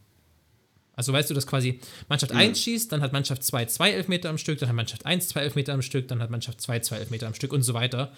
[0.94, 1.80] Also weißt du, dass quasi
[2.10, 5.30] Mannschaft 1 schießt, dann hat Mannschaft 2 zwei Elfmeter am Stück, dann hat Mannschaft 1
[5.30, 8.12] zwei Elfmeter am Stück, dann hat Mannschaft 2 zwei Elfmeter am Stück und so weiter.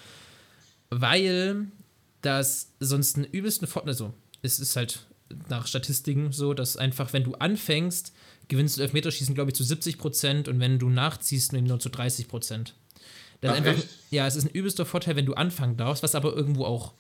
[0.90, 1.68] Weil
[2.22, 5.06] das sonst einen übelsten Vorteil, also es ist halt
[5.50, 8.14] nach Statistiken so, dass einfach, wenn du anfängst,
[8.48, 12.28] gewinnst du Elfmeterschießen, glaube ich, zu 70 Prozent und wenn du nachziehst, nur zu 30
[12.28, 12.76] Prozent.
[13.42, 13.88] Das Ach, einfach, echt?
[14.12, 16.94] ja, es ist ein übelster Vorteil, wenn du anfangen darfst, was aber irgendwo auch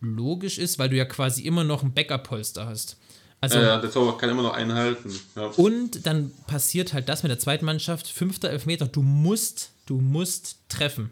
[0.00, 2.96] logisch ist, weil du ja quasi immer noch ein Backup-Polster hast.
[3.40, 5.14] Also, Ja, der Torwart kann immer noch einen halten.
[5.36, 5.46] Ja.
[5.48, 10.58] und dann passiert halt das mit der zweiten Mannschaft, fünfter Elfmeter, du musst, du musst
[10.68, 11.10] treffen.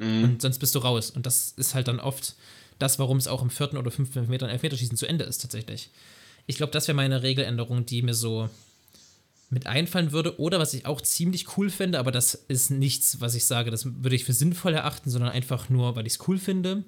[0.00, 1.10] Und sonst bist du raus.
[1.10, 2.36] Und das ist halt dann oft
[2.78, 5.90] das, warum es auch im vierten oder fünften Elfmeter ein Elfmeterschießen zu Ende ist, tatsächlich.
[6.46, 8.48] Ich glaube, das wäre meine Regeländerung, die mir so
[9.50, 10.38] mit einfallen würde.
[10.38, 13.86] Oder was ich auch ziemlich cool finde, aber das ist nichts, was ich sage, das
[13.86, 16.84] würde ich für sinnvoll erachten, sondern einfach nur, weil ich es cool finde.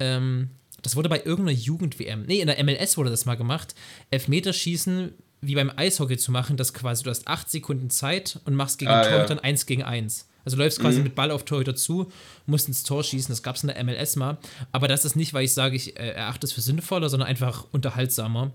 [0.00, 0.50] Ähm,
[0.82, 3.74] das wurde bei irgendeiner Jugend-WM, nee, in der MLS wurde das mal gemacht.
[4.10, 8.78] Elfmeterschießen wie beim Eishockey zu machen, dass quasi du hast acht Sekunden Zeit und machst
[8.78, 9.24] gegen Ah, den ja.
[9.24, 10.28] Torhüter eins gegen eins.
[10.44, 12.10] Also du läufst quasi mit Ball auf Torhüter zu,
[12.46, 14.38] musst ins Tor schießen, das gab es in der MLS mal.
[14.72, 17.66] Aber das ist nicht, weil ich sage, ich äh, erachte es für sinnvoller, sondern einfach
[17.72, 18.52] unterhaltsamer.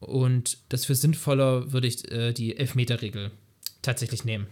[0.00, 3.30] Und das für sinnvoller würde ich äh, die Elfmeter-Regel
[3.82, 4.46] tatsächlich nehmen.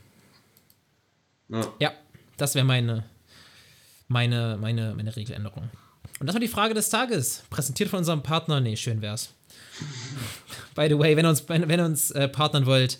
[1.48, 1.72] Ja.
[1.80, 1.92] Ja,
[2.36, 3.04] das wäre meine,
[4.08, 5.70] meine, meine, meine Regeländerung.
[6.18, 7.42] Und das war die Frage des Tages.
[7.50, 8.60] Präsentiert von unserem Partner.
[8.60, 9.34] Nee, schön wär's.
[10.74, 12.98] By the way, wenn ihr uns, wenn, wenn uns äh, partnern wollt,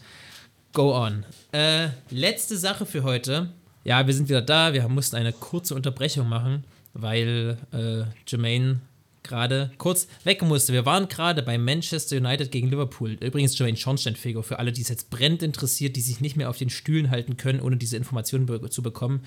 [0.73, 1.25] go on.
[1.53, 3.51] Äh, letzte Sache für heute.
[3.85, 4.73] Ja, wir sind wieder da.
[4.73, 8.81] Wir mussten eine kurze Unterbrechung machen, weil äh, Jermaine
[9.23, 10.73] gerade kurz weg musste.
[10.73, 13.13] Wir waren gerade bei Manchester United gegen Liverpool.
[13.21, 16.59] Übrigens Jermaine Schornsteinfeger, für alle, die es jetzt brennend interessiert, die sich nicht mehr auf
[16.59, 19.23] den Stühlen halten können, ohne diese Informationen zu bekommen.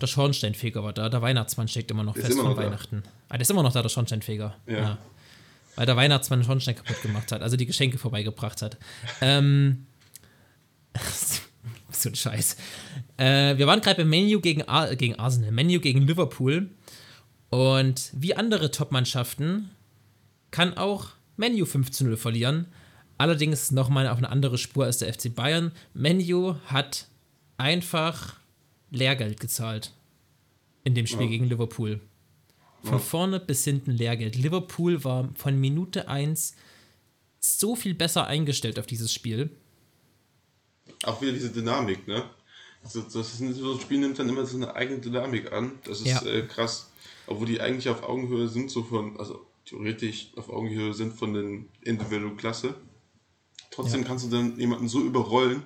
[0.00, 1.08] Der Schornsteinfeger war da.
[1.08, 2.66] Der Weihnachtsmann steckt immer noch ist fest immer von noch da.
[2.66, 3.02] Weihnachten.
[3.28, 4.54] Ah, der ist immer noch da, der Schornsteinfeger.
[4.66, 4.98] Ja.
[5.76, 8.76] Weil der Weihnachtsmann den Schornstein kaputt gemacht hat, also die Geschenke vorbeigebracht hat.
[9.20, 9.86] Ähm,
[11.90, 12.56] so ein Scheiß.
[13.16, 16.70] Äh, wir waren gerade beim Menu gegen, Ar gegen Arsenal, Menu gegen Liverpool.
[17.50, 19.70] Und wie andere Top-Mannschaften
[20.50, 22.66] kann auch Menu 5 zu 0 verlieren.
[23.18, 25.72] Allerdings nochmal auf eine andere Spur als der FC Bayern.
[25.92, 27.06] Menu hat
[27.58, 28.34] einfach
[28.94, 29.92] Lehrgeld gezahlt
[30.84, 32.00] in dem Spiel gegen Liverpool.
[32.82, 34.36] Von vorne bis hinten Lehrgeld.
[34.36, 36.54] Liverpool war von Minute 1
[37.40, 39.50] so viel besser eingestellt auf dieses Spiel.
[41.04, 42.24] Auch wieder diese Dynamik, ne?
[42.82, 45.72] Also, das ist so ein Spiel nimmt dann immer so eine eigene Dynamik an.
[45.84, 46.22] Das ist Ja.
[46.26, 46.90] äh, krass.
[47.26, 51.68] Obwohl die eigentlich auf Augenhöhe sind, so von, also theoretisch auf Augenhöhe sind von den
[51.82, 52.74] individuellen Klasse.
[53.70, 54.06] Trotzdem Ja.
[54.08, 55.62] kannst du dann jemanden so überrollen,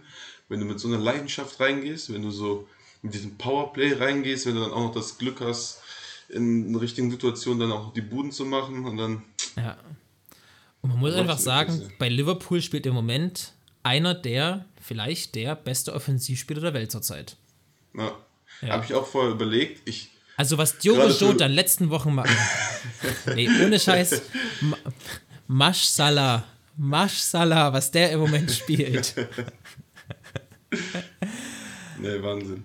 [0.49, 2.69] wenn du mit so einer Leidenschaft reingehst, wenn du so
[3.03, 5.81] mit diesem Powerplay reingehst, wenn du dann auch noch das Glück hast,
[6.29, 9.23] in der richtigen Situation dann auch die Buden zu machen und dann
[9.57, 9.77] Ja.
[10.81, 11.89] Und man muss einfach sagen, ja.
[11.99, 17.37] bei Liverpool spielt im Moment einer der, vielleicht der beste Offensivspieler der Welt zurzeit.
[17.95, 18.17] ja.
[18.61, 18.71] Ja.
[18.71, 19.87] habe ich auch vorher überlegt.
[19.89, 22.31] Ich Also was Diogo Jota in den letzten Wochen macht.
[23.35, 24.23] nee, ohne Scheiß.
[24.63, 24.77] Ma
[25.47, 26.45] Masch Salah.
[26.77, 29.15] Masch Salah, was der im Moment spielt.
[32.01, 32.63] Ne, Wahnsinn.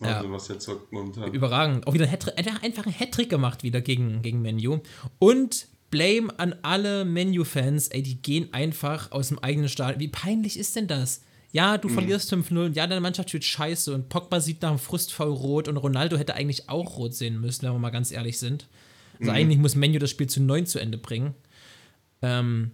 [0.00, 0.16] Ja.
[0.16, 1.32] Wahnsinn, was der zockt momentan.
[1.32, 1.86] Überragend.
[1.86, 4.80] Auch wieder ein einfach- einfach ein Hattrick gemacht wieder gegen, gegen Menu.
[5.18, 10.00] Und Blame an alle Menu-Fans, ey, die gehen einfach aus dem eigenen Stadion.
[10.00, 11.22] Wie peinlich ist denn das?
[11.52, 14.80] Ja, du verlierst 5-0 und ja, deine Mannschaft spielt scheiße und Pogba sieht nach dem
[14.80, 18.40] Frustfall rot und Ronaldo hätte eigentlich auch rot sehen müssen, wenn wir mal ganz ehrlich
[18.40, 18.66] sind.
[19.20, 21.34] Also eigentlich muss Menu das Spiel zu 9 zu Ende bringen.
[22.22, 22.72] Ähm,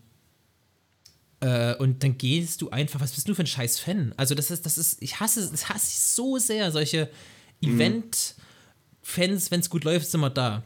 [1.40, 4.14] äh, und dann gehst du einfach, was bist du für ein scheiß Fan?
[4.16, 7.08] Also das ist, das ist, ich hasse, das hasse ich so sehr, solche
[7.62, 10.62] Event-Fans, wenn es gut läuft, sind wir da.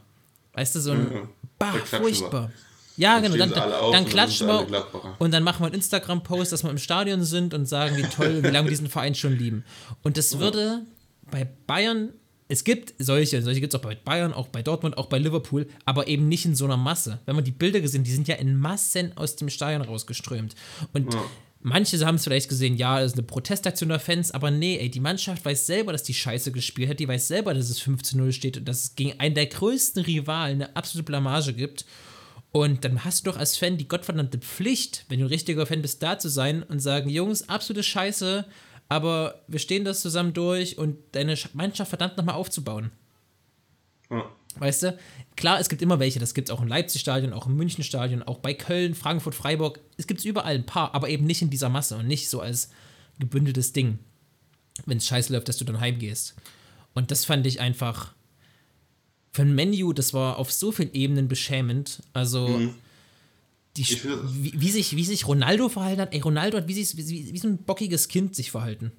[0.53, 2.51] Weißt du, so ein, bah, Da klatschen furchtbar.
[2.97, 5.65] Ja, genau, dann, sie alle auf dann und dann klatschen wir und dann machen wir
[5.65, 8.89] einen Instagram-Post, dass wir im Stadion sind und sagen, wie toll, wie lange wir diesen
[8.89, 9.65] Verein schon lieben.
[10.01, 10.81] Und das würde
[11.29, 12.13] bei Bayern,
[12.47, 15.67] es gibt solche, solche gibt es auch bei Bayern, auch bei Dortmund, auch bei Liverpool,
[15.85, 17.19] aber eben nicht in so einer Masse.
[17.25, 20.53] Wenn man die Bilder gesehen, die sind ja in Massen aus dem Stadion rausgeströmt.
[20.93, 21.17] Und
[21.61, 24.91] manche haben es vielleicht gesehen, ja, das ist eine Protestaktion der Fans, aber nee, ey,
[24.91, 28.03] die Mannschaft weiß selber, dass die Scheiße gespielt hat, die weiß selber, dass es 5
[28.03, 31.85] zu 0 steht und dass es gegen einen der größten Rivalen eine absolute Blamage gibt.
[32.51, 35.81] Und dann hast du doch als Fan die gottverdammte Pflicht, wenn du ein richtiger Fan
[35.81, 38.45] bist, da zu sein und sagen, Jungs, absolute Scheiße,
[38.89, 42.91] aber wir stehen das zusammen durch und deine Sch- Mannschaft verdammt nochmal aufzubauen.
[44.09, 44.29] Ja.
[44.57, 44.97] Weißt du?
[45.35, 48.39] Klar, es gibt immer welche, das gibt es auch im Leipzig-Stadion, auch im München-Stadion, auch
[48.39, 49.79] bei Köln, Frankfurt, Freiburg.
[49.97, 52.69] Es gibt überall ein paar, aber eben nicht in dieser Masse und nicht so als
[53.19, 53.99] gebündeltes Ding,
[54.85, 56.35] wenn es scheiße läuft, dass du dann heimgehst.
[56.93, 58.13] Und das fand ich einfach
[59.33, 62.01] für ein Menu, das war auf so vielen Ebenen beschämend.
[62.13, 62.47] Also,
[63.77, 66.13] die, wie, wie, sich, wie sich Ronaldo verhalten hat.
[66.13, 68.91] Ey, Ronaldo hat wie, sich, wie, wie so ein bockiges Kind sich verhalten.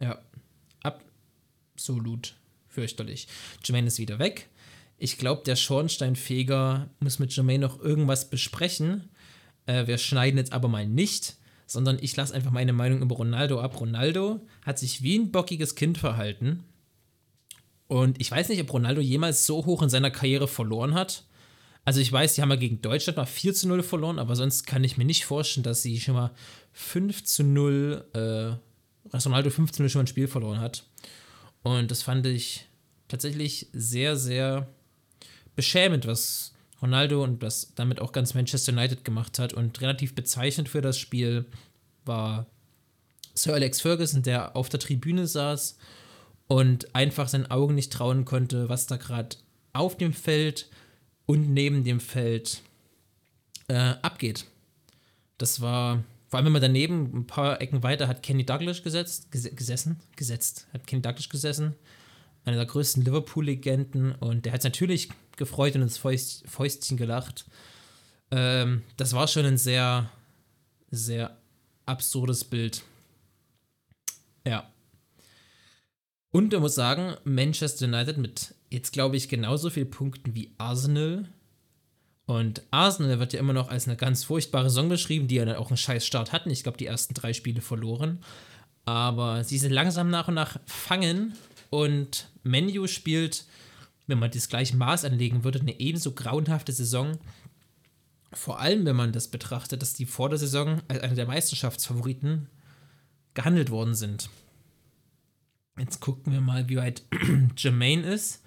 [0.00, 0.20] Ja,
[0.82, 2.34] absolut
[2.68, 3.28] fürchterlich.
[3.64, 4.48] Jermaine ist wieder weg.
[4.98, 9.08] Ich glaube, der Schornsteinfeger muss mit Jermaine noch irgendwas besprechen.
[9.66, 11.36] Äh, wir schneiden jetzt aber mal nicht,
[11.66, 13.80] sondern ich lasse einfach meine Meinung über Ronaldo ab.
[13.80, 16.64] Ronaldo hat sich wie ein bockiges Kind verhalten.
[17.88, 21.24] Und ich weiß nicht, ob Ronaldo jemals so hoch in seiner Karriere verloren hat.
[21.86, 24.66] Also ich weiß, die haben ja gegen Deutschland mal 4 zu 0 verloren, aber sonst
[24.66, 26.32] kann ich mir nicht vorstellen, dass sie schon mal
[26.72, 30.82] 5 zu 0, äh, Ronaldo 5 zu 0 schon mal ein Spiel verloren hat.
[31.62, 32.66] Und das fand ich
[33.06, 34.66] tatsächlich sehr, sehr
[35.54, 39.52] beschämend, was Ronaldo und was damit auch ganz Manchester United gemacht hat.
[39.52, 41.46] Und relativ bezeichnend für das Spiel
[42.04, 42.46] war
[43.34, 45.78] Sir Alex Ferguson, der auf der Tribüne saß
[46.48, 49.36] und einfach seinen Augen nicht trauen konnte, was da gerade
[49.72, 50.68] auf dem Feld
[51.26, 52.62] und neben dem Feld
[53.68, 54.46] äh, abgeht.
[55.38, 59.30] Das war, vor allem wenn man daneben ein paar Ecken weiter hat Kenny Douglas gesetzt,
[59.30, 61.74] ges gesessen, gesetzt, hat Kenny Douglas gesessen,
[62.44, 67.44] einer der größten Liverpool-Legenden und der hat natürlich gefreut und ins Fäust, Fäustchen gelacht.
[68.30, 70.10] Ähm, das war schon ein sehr,
[70.90, 71.36] sehr
[71.84, 72.82] absurdes Bild.
[74.46, 74.70] Ja.
[76.36, 81.24] Und man muss sagen, Manchester United mit jetzt, glaube ich, genauso vielen Punkten wie Arsenal.
[82.26, 85.56] Und Arsenal wird ja immer noch als eine ganz furchtbare Saison beschrieben, die ja dann
[85.56, 86.50] auch einen scheiß Start hatten.
[86.50, 88.18] Ich glaube, die ersten drei Spiele verloren.
[88.84, 91.32] Aber sie sind langsam nach und nach fangen
[91.70, 93.46] und Menu spielt,
[94.06, 97.16] wenn man das gleiche Maß anlegen würde, eine ebenso grauenhafte Saison.
[98.34, 102.50] Vor allem, wenn man das betrachtet, dass die vor der Saison als einer der Meisterschaftsfavoriten
[103.32, 104.28] gehandelt worden sind.
[105.78, 107.02] Jetzt gucken wir mal, wie weit
[107.56, 108.40] Jermaine ist.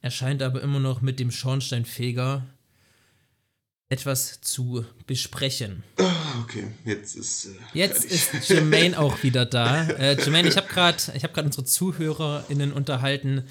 [0.00, 2.44] Er scheint aber immer noch mit dem Schornsteinfeger
[3.90, 5.82] etwas zu besprechen.
[6.42, 7.46] Okay, jetzt ist.
[7.46, 9.84] Äh, Jetzt ist Jermaine auch wieder da.
[9.88, 13.44] Äh, Jermaine, ich habe gerade hab grad unsere ZuhörerInnen unterhalten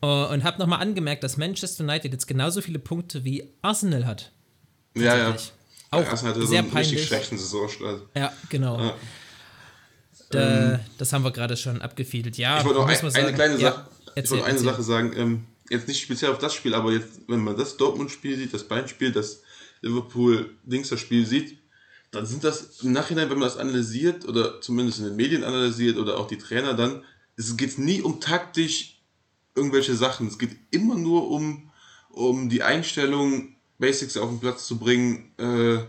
[0.00, 4.30] äh, und habe nochmal angemerkt, dass Manchester United jetzt genauso viele Punkte wie Arsenal hat.
[4.94, 5.36] Ja, ja.
[5.90, 7.06] Auch Erstmal hatte so sehr einen richtig peinlich.
[7.08, 8.02] schlechten Saisonstart.
[8.14, 8.80] Ja, genau.
[8.80, 8.96] Ja.
[10.34, 12.36] Da, das haben wir gerade schon abgefiedelt.
[12.36, 13.88] Ja, Ich wollte noch ein, eine kleine ja, Sache.
[14.06, 14.64] ich erzähl, eine erzähl.
[14.64, 15.12] Sache sagen.
[15.16, 18.64] Ähm, jetzt nicht speziell auf das Spiel, aber jetzt, wenn man das Dortmund-Spiel sieht, das
[18.64, 19.42] Bayern-Spiel, das
[19.80, 21.58] Liverpool-Dings-Spiel sieht,
[22.10, 25.96] dann sind das im Nachhinein, wenn man das analysiert oder zumindest in den Medien analysiert
[25.96, 27.02] oder auch die Trainer dann,
[27.36, 29.00] es geht nie um taktisch
[29.56, 30.28] irgendwelche Sachen.
[30.28, 31.70] Es geht immer nur um,
[32.10, 35.84] um die Einstellung, Basics auf den Platz zu bringen äh,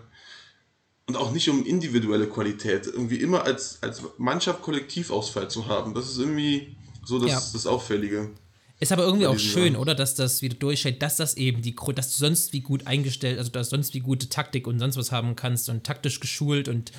[1.08, 2.88] und auch nicht um individuelle Qualität.
[2.88, 5.94] Irgendwie immer als, als Mannschaft Kollektivausfall zu haben.
[5.94, 6.76] Das ist irgendwie
[7.06, 7.42] so das, Ja.
[7.54, 8.32] das Auffällige.
[8.80, 9.76] Ist aber irgendwie auch schön, Sachen.
[9.78, 9.96] oder?
[9.96, 13.38] Dass das wieder durchscheint, dass das eben die Gru- dass du sonst wie gut eingestellt,
[13.38, 16.68] also dass du sonst wie gute Taktik und sonst was haben kannst und taktisch geschult
[16.68, 16.92] und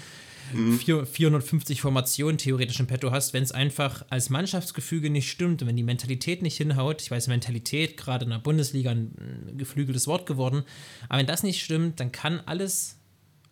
[0.54, 0.78] Mhm.
[0.78, 5.66] vier, 450 Formationen theoretisch im Petto hast, wenn es einfach als Mannschaftsgefüge nicht stimmt und
[5.68, 7.02] wenn die Mentalität nicht hinhaut.
[7.02, 10.62] Ich weiß, Mentalität, gerade in der Bundesliga, ein geflügeltes Wort geworden.
[11.08, 12.94] Aber wenn das nicht stimmt, dann kann alles,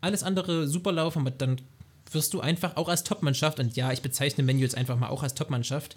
[0.05, 1.61] alles andere super laufen, aber dann
[2.13, 5.23] wirst du einfach auch als Topmannschaft, und ja, ich bezeichne Menu jetzt einfach mal auch
[5.23, 5.97] als Topmannschaft,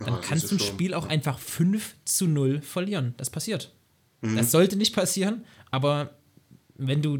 [0.00, 3.14] dann Ja, kannst du ein Spiel auch einfach 5 zu 0 verlieren.
[3.16, 3.72] Das passiert.
[4.20, 4.36] Mhm.
[4.36, 6.10] Das sollte nicht passieren, aber
[6.76, 7.18] wenn du,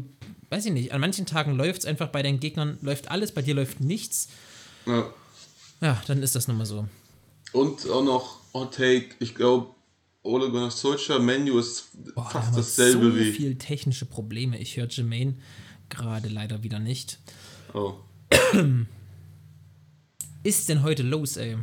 [0.49, 3.41] weiß ich nicht, an manchen Tagen läuft es einfach bei deinen Gegnern, läuft alles, bei
[3.41, 4.27] dir läuft nichts,
[4.85, 5.09] Ja.
[5.81, 6.87] ja, dann ist das nun mal so.
[7.51, 9.71] Und auch noch Hot Take, ich glaube,
[10.23, 13.31] Ole Gunnar Solskjaer Menu ist Boah, da fast wir dasselbe so wie.
[13.31, 14.57] viel technische Probleme.
[14.59, 15.35] Ich höre Jermaine
[15.89, 17.19] gerade leider wieder nicht.
[17.73, 17.95] Oh.
[20.43, 21.57] Ist denn heute los, ey?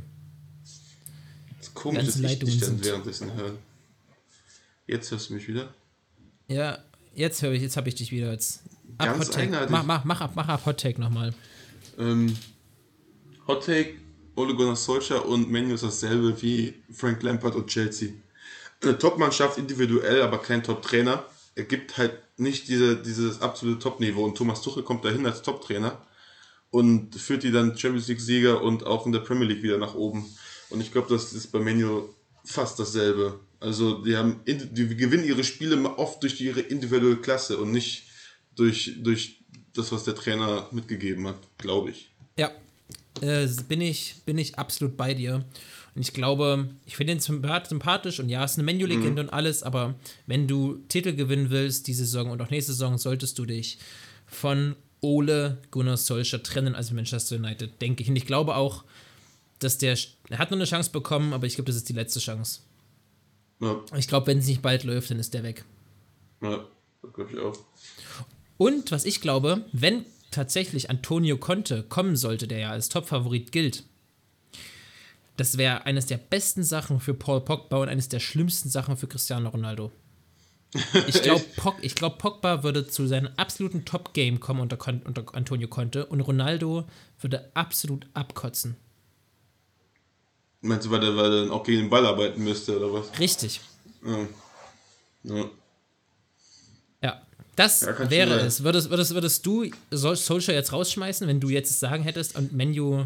[0.62, 3.52] Das ist komisch, dass ich dich dann währenddessen höre.
[4.86, 5.72] Jetzt hörst du mich wieder?
[6.48, 6.78] Ja,
[7.14, 8.62] jetzt höre ich, jetzt habe ich dich wieder jetzt.
[8.98, 9.66] Ab Ganz Hot Take.
[9.70, 11.32] Mach, mach, mach ab, mach ab Hot Take nochmal.
[11.98, 12.36] Ähm,
[13.48, 13.94] Hot Take,
[14.36, 18.10] Ole Gunnar Solskjaer und Menu ist dasselbe wie Frank Lampard und Chelsea.
[18.82, 21.24] Eine Top-Mannschaft individuell, aber kein Top-Trainer.
[21.56, 24.24] Er gibt halt nicht diese, dieses absolute Top-Niveau.
[24.24, 26.00] Und Thomas Tuchel kommt dahin als Top-Trainer
[26.70, 30.24] und führt die dann Champions League-Sieger und auch in der Premier League wieder nach oben.
[30.70, 32.10] Und ich glaube, das ist bei Menu
[32.44, 33.40] fast dasselbe.
[33.58, 38.04] Also die haben die gewinnen ihre Spiele oft durch ihre individuelle Klasse und nicht
[38.54, 39.40] durch, durch
[39.74, 42.10] das, was der Trainer mitgegeben hat, glaube ich.
[42.38, 42.50] Ja,
[43.22, 45.44] äh, bin, ich, bin ich absolut bei dir.
[45.96, 49.62] Und ich glaube, ich finde ihn sympath- sympathisch und ja, ist eine Menu-Legende und alles,
[49.62, 49.94] aber
[50.26, 53.78] wenn du Titel gewinnen willst, diese Saison und auch nächste Saison, solltest du dich
[54.26, 58.08] von Ole Gunnar Solskjaer trennen als Manchester United, denke ich.
[58.10, 58.84] Und ich glaube auch,
[59.58, 59.96] dass der,
[60.28, 62.60] er hat noch eine Chance bekommen, aber ich glaube, das ist die letzte Chance.
[63.60, 65.64] Ja, Ich glaube, wenn es nicht bald läuft, dann ist der weg.
[66.42, 66.62] ja
[67.02, 67.58] das glaube ich auch.
[68.58, 73.84] Und was ich glaube, wenn tatsächlich Antonio Conte kommen sollte, der ja als Topfavorit gilt,
[75.36, 79.06] das wäre eines der besten Sachen für Paul Pogba und eines der schlimmsten Sachen für
[79.06, 79.92] Cristiano Ronaldo.
[81.06, 86.06] Ich glaube, Pog, glaub, Pogba würde zu seinem absoluten Top-Game kommen unter, unter Antonio Conte
[86.06, 86.84] und Ronaldo
[87.20, 88.76] würde absolut abkotzen.
[90.62, 93.18] Meinst du, weil der, weil der dann auch gegen den Ball arbeiten müsste, oder was?
[93.18, 93.60] Richtig.
[94.04, 94.26] Ja.
[95.24, 95.44] Ja.
[97.02, 97.22] Ja,
[97.56, 98.62] das Ja, wäre es.
[98.64, 103.04] Würdest, würdest, würdest du Sol- Solskjaer jetzt rausschmeißen, wenn du jetzt sagen hättest und Menu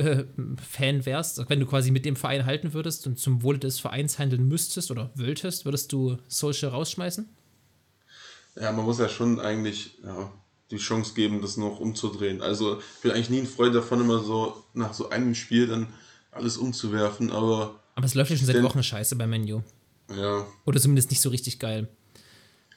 [0.00, 0.24] äh,
[0.68, 4.18] Fan wärst, wenn du quasi mit dem Verein halten würdest und zum Wohle des Vereins
[4.18, 7.28] handeln müsstest oder wolltest, würdest du Solskjaer rausschmeißen?
[8.60, 10.32] ja, man muss ja schon eigentlich ja,
[10.70, 12.42] die Chance geben, das noch umzudrehen.
[12.42, 15.86] Also ich bin eigentlich nie ein Freund davon, immer so nach so einem Spiel dann
[16.32, 19.62] alles umzuwerfen, aber Aber es läuft ja schon seit Wochen scheiße bei Menu.
[20.14, 21.88] ja, Oder zumindest nicht so richtig geil.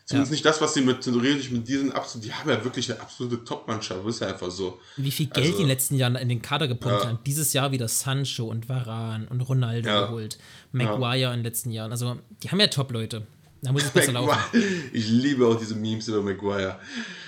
[0.05, 0.33] Zumindest Ja.
[0.35, 3.43] nicht das, was sie mit theoretisch mit diesen absolut, die haben ja wirklich eine absolute
[3.45, 4.79] Top-Mannschaft, ist ja einfach so.
[4.97, 7.07] Wie viel Geld Also- die in den letzten Jahren in den Kader gepumpt Ja.
[7.09, 7.19] haben.
[7.25, 10.05] Dieses Jahr wieder Sancho und Varan und Ronaldo Ja.
[10.07, 10.37] geholt.
[10.73, 11.91] Maguire in den letzten Jahren.
[11.91, 13.25] Also, die haben ja Top-Leute.
[13.61, 14.37] Da muss es besser laufen.
[14.91, 16.77] Ich liebe auch diese Memes über Maguire.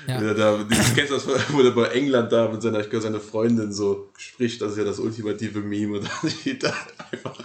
[0.05, 0.33] Ja.
[0.33, 3.71] Da, dieses, kennst das, wo er bei England da mit seiner, ich glaube, seiner Freundin
[3.71, 6.73] so spricht, das ist ja das ultimative Meme und dann steht da
[7.09, 7.37] einfach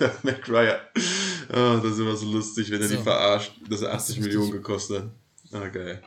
[0.00, 0.80] der Maguire.
[1.50, 2.96] Oh, das ist immer so lustig, wenn er So.
[2.96, 5.10] die verarscht, dass er 80 ist Millionen gekostet hat.
[5.62, 6.02] Ah, geil.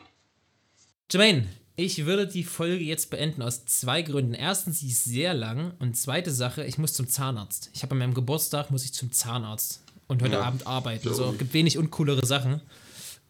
[1.11, 4.33] Jermaine, ich würde die Folge jetzt beenden aus zwei Gründen.
[4.33, 7.69] Erstens, sie ist sehr lang und zweite Sache, ich muss zum Zahnarzt.
[7.73, 11.13] Ich habe an meinem Geburtstag muss ich zum Zahnarzt und heute Ja, Abend arbeiten.
[11.13, 11.39] So ich.
[11.39, 12.61] gibt wenig uncoolere Sachen.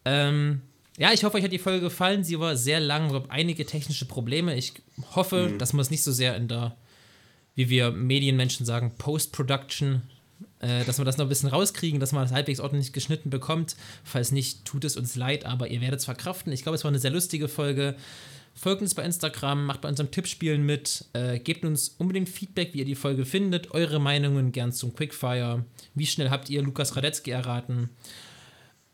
[0.04, 0.60] Ähm,
[0.98, 2.22] ja, ich hoffe, euch hat die Folge gefallen.
[2.24, 4.54] Sie war sehr lang, gab einige technische Probleme.
[4.56, 4.74] Ich
[5.14, 5.58] hoffe, Mhm.
[5.58, 6.76] dass man es nicht so sehr in der,
[7.54, 10.02] wie wir Medienmenschen sagen, Post-Production,
[10.62, 13.76] äh, dass wir das noch ein bisschen rauskriegen, dass man das halbwegs ordentlich geschnitten bekommt.
[14.04, 16.52] Falls nicht, tut es uns leid, aber ihr werdet es verkraften.
[16.52, 17.96] Ich glaube, es war eine sehr lustige Folge.
[18.54, 22.80] Folgt uns bei Instagram, macht bei unserem Tippspielen mit, äh, gebt uns unbedingt Feedback, wie
[22.80, 25.64] ihr die Folge findet, eure Meinungen gern zum Quickfire.
[25.94, 27.88] Wie schnell habt ihr Lukas Radetzky erraten?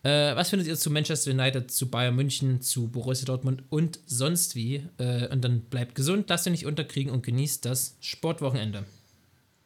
[0.05, 4.55] Äh, was findet ihr zu Manchester United, zu Bayern München, zu Borussia Dortmund und sonst
[4.55, 4.85] wie?
[4.99, 8.85] Äh, und dann bleibt gesund, lasst euch nicht unterkriegen und genießt das Sportwochenende.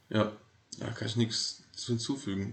[0.09, 0.33] Ja,
[0.79, 2.51] da kann ich nichts hinzufügen.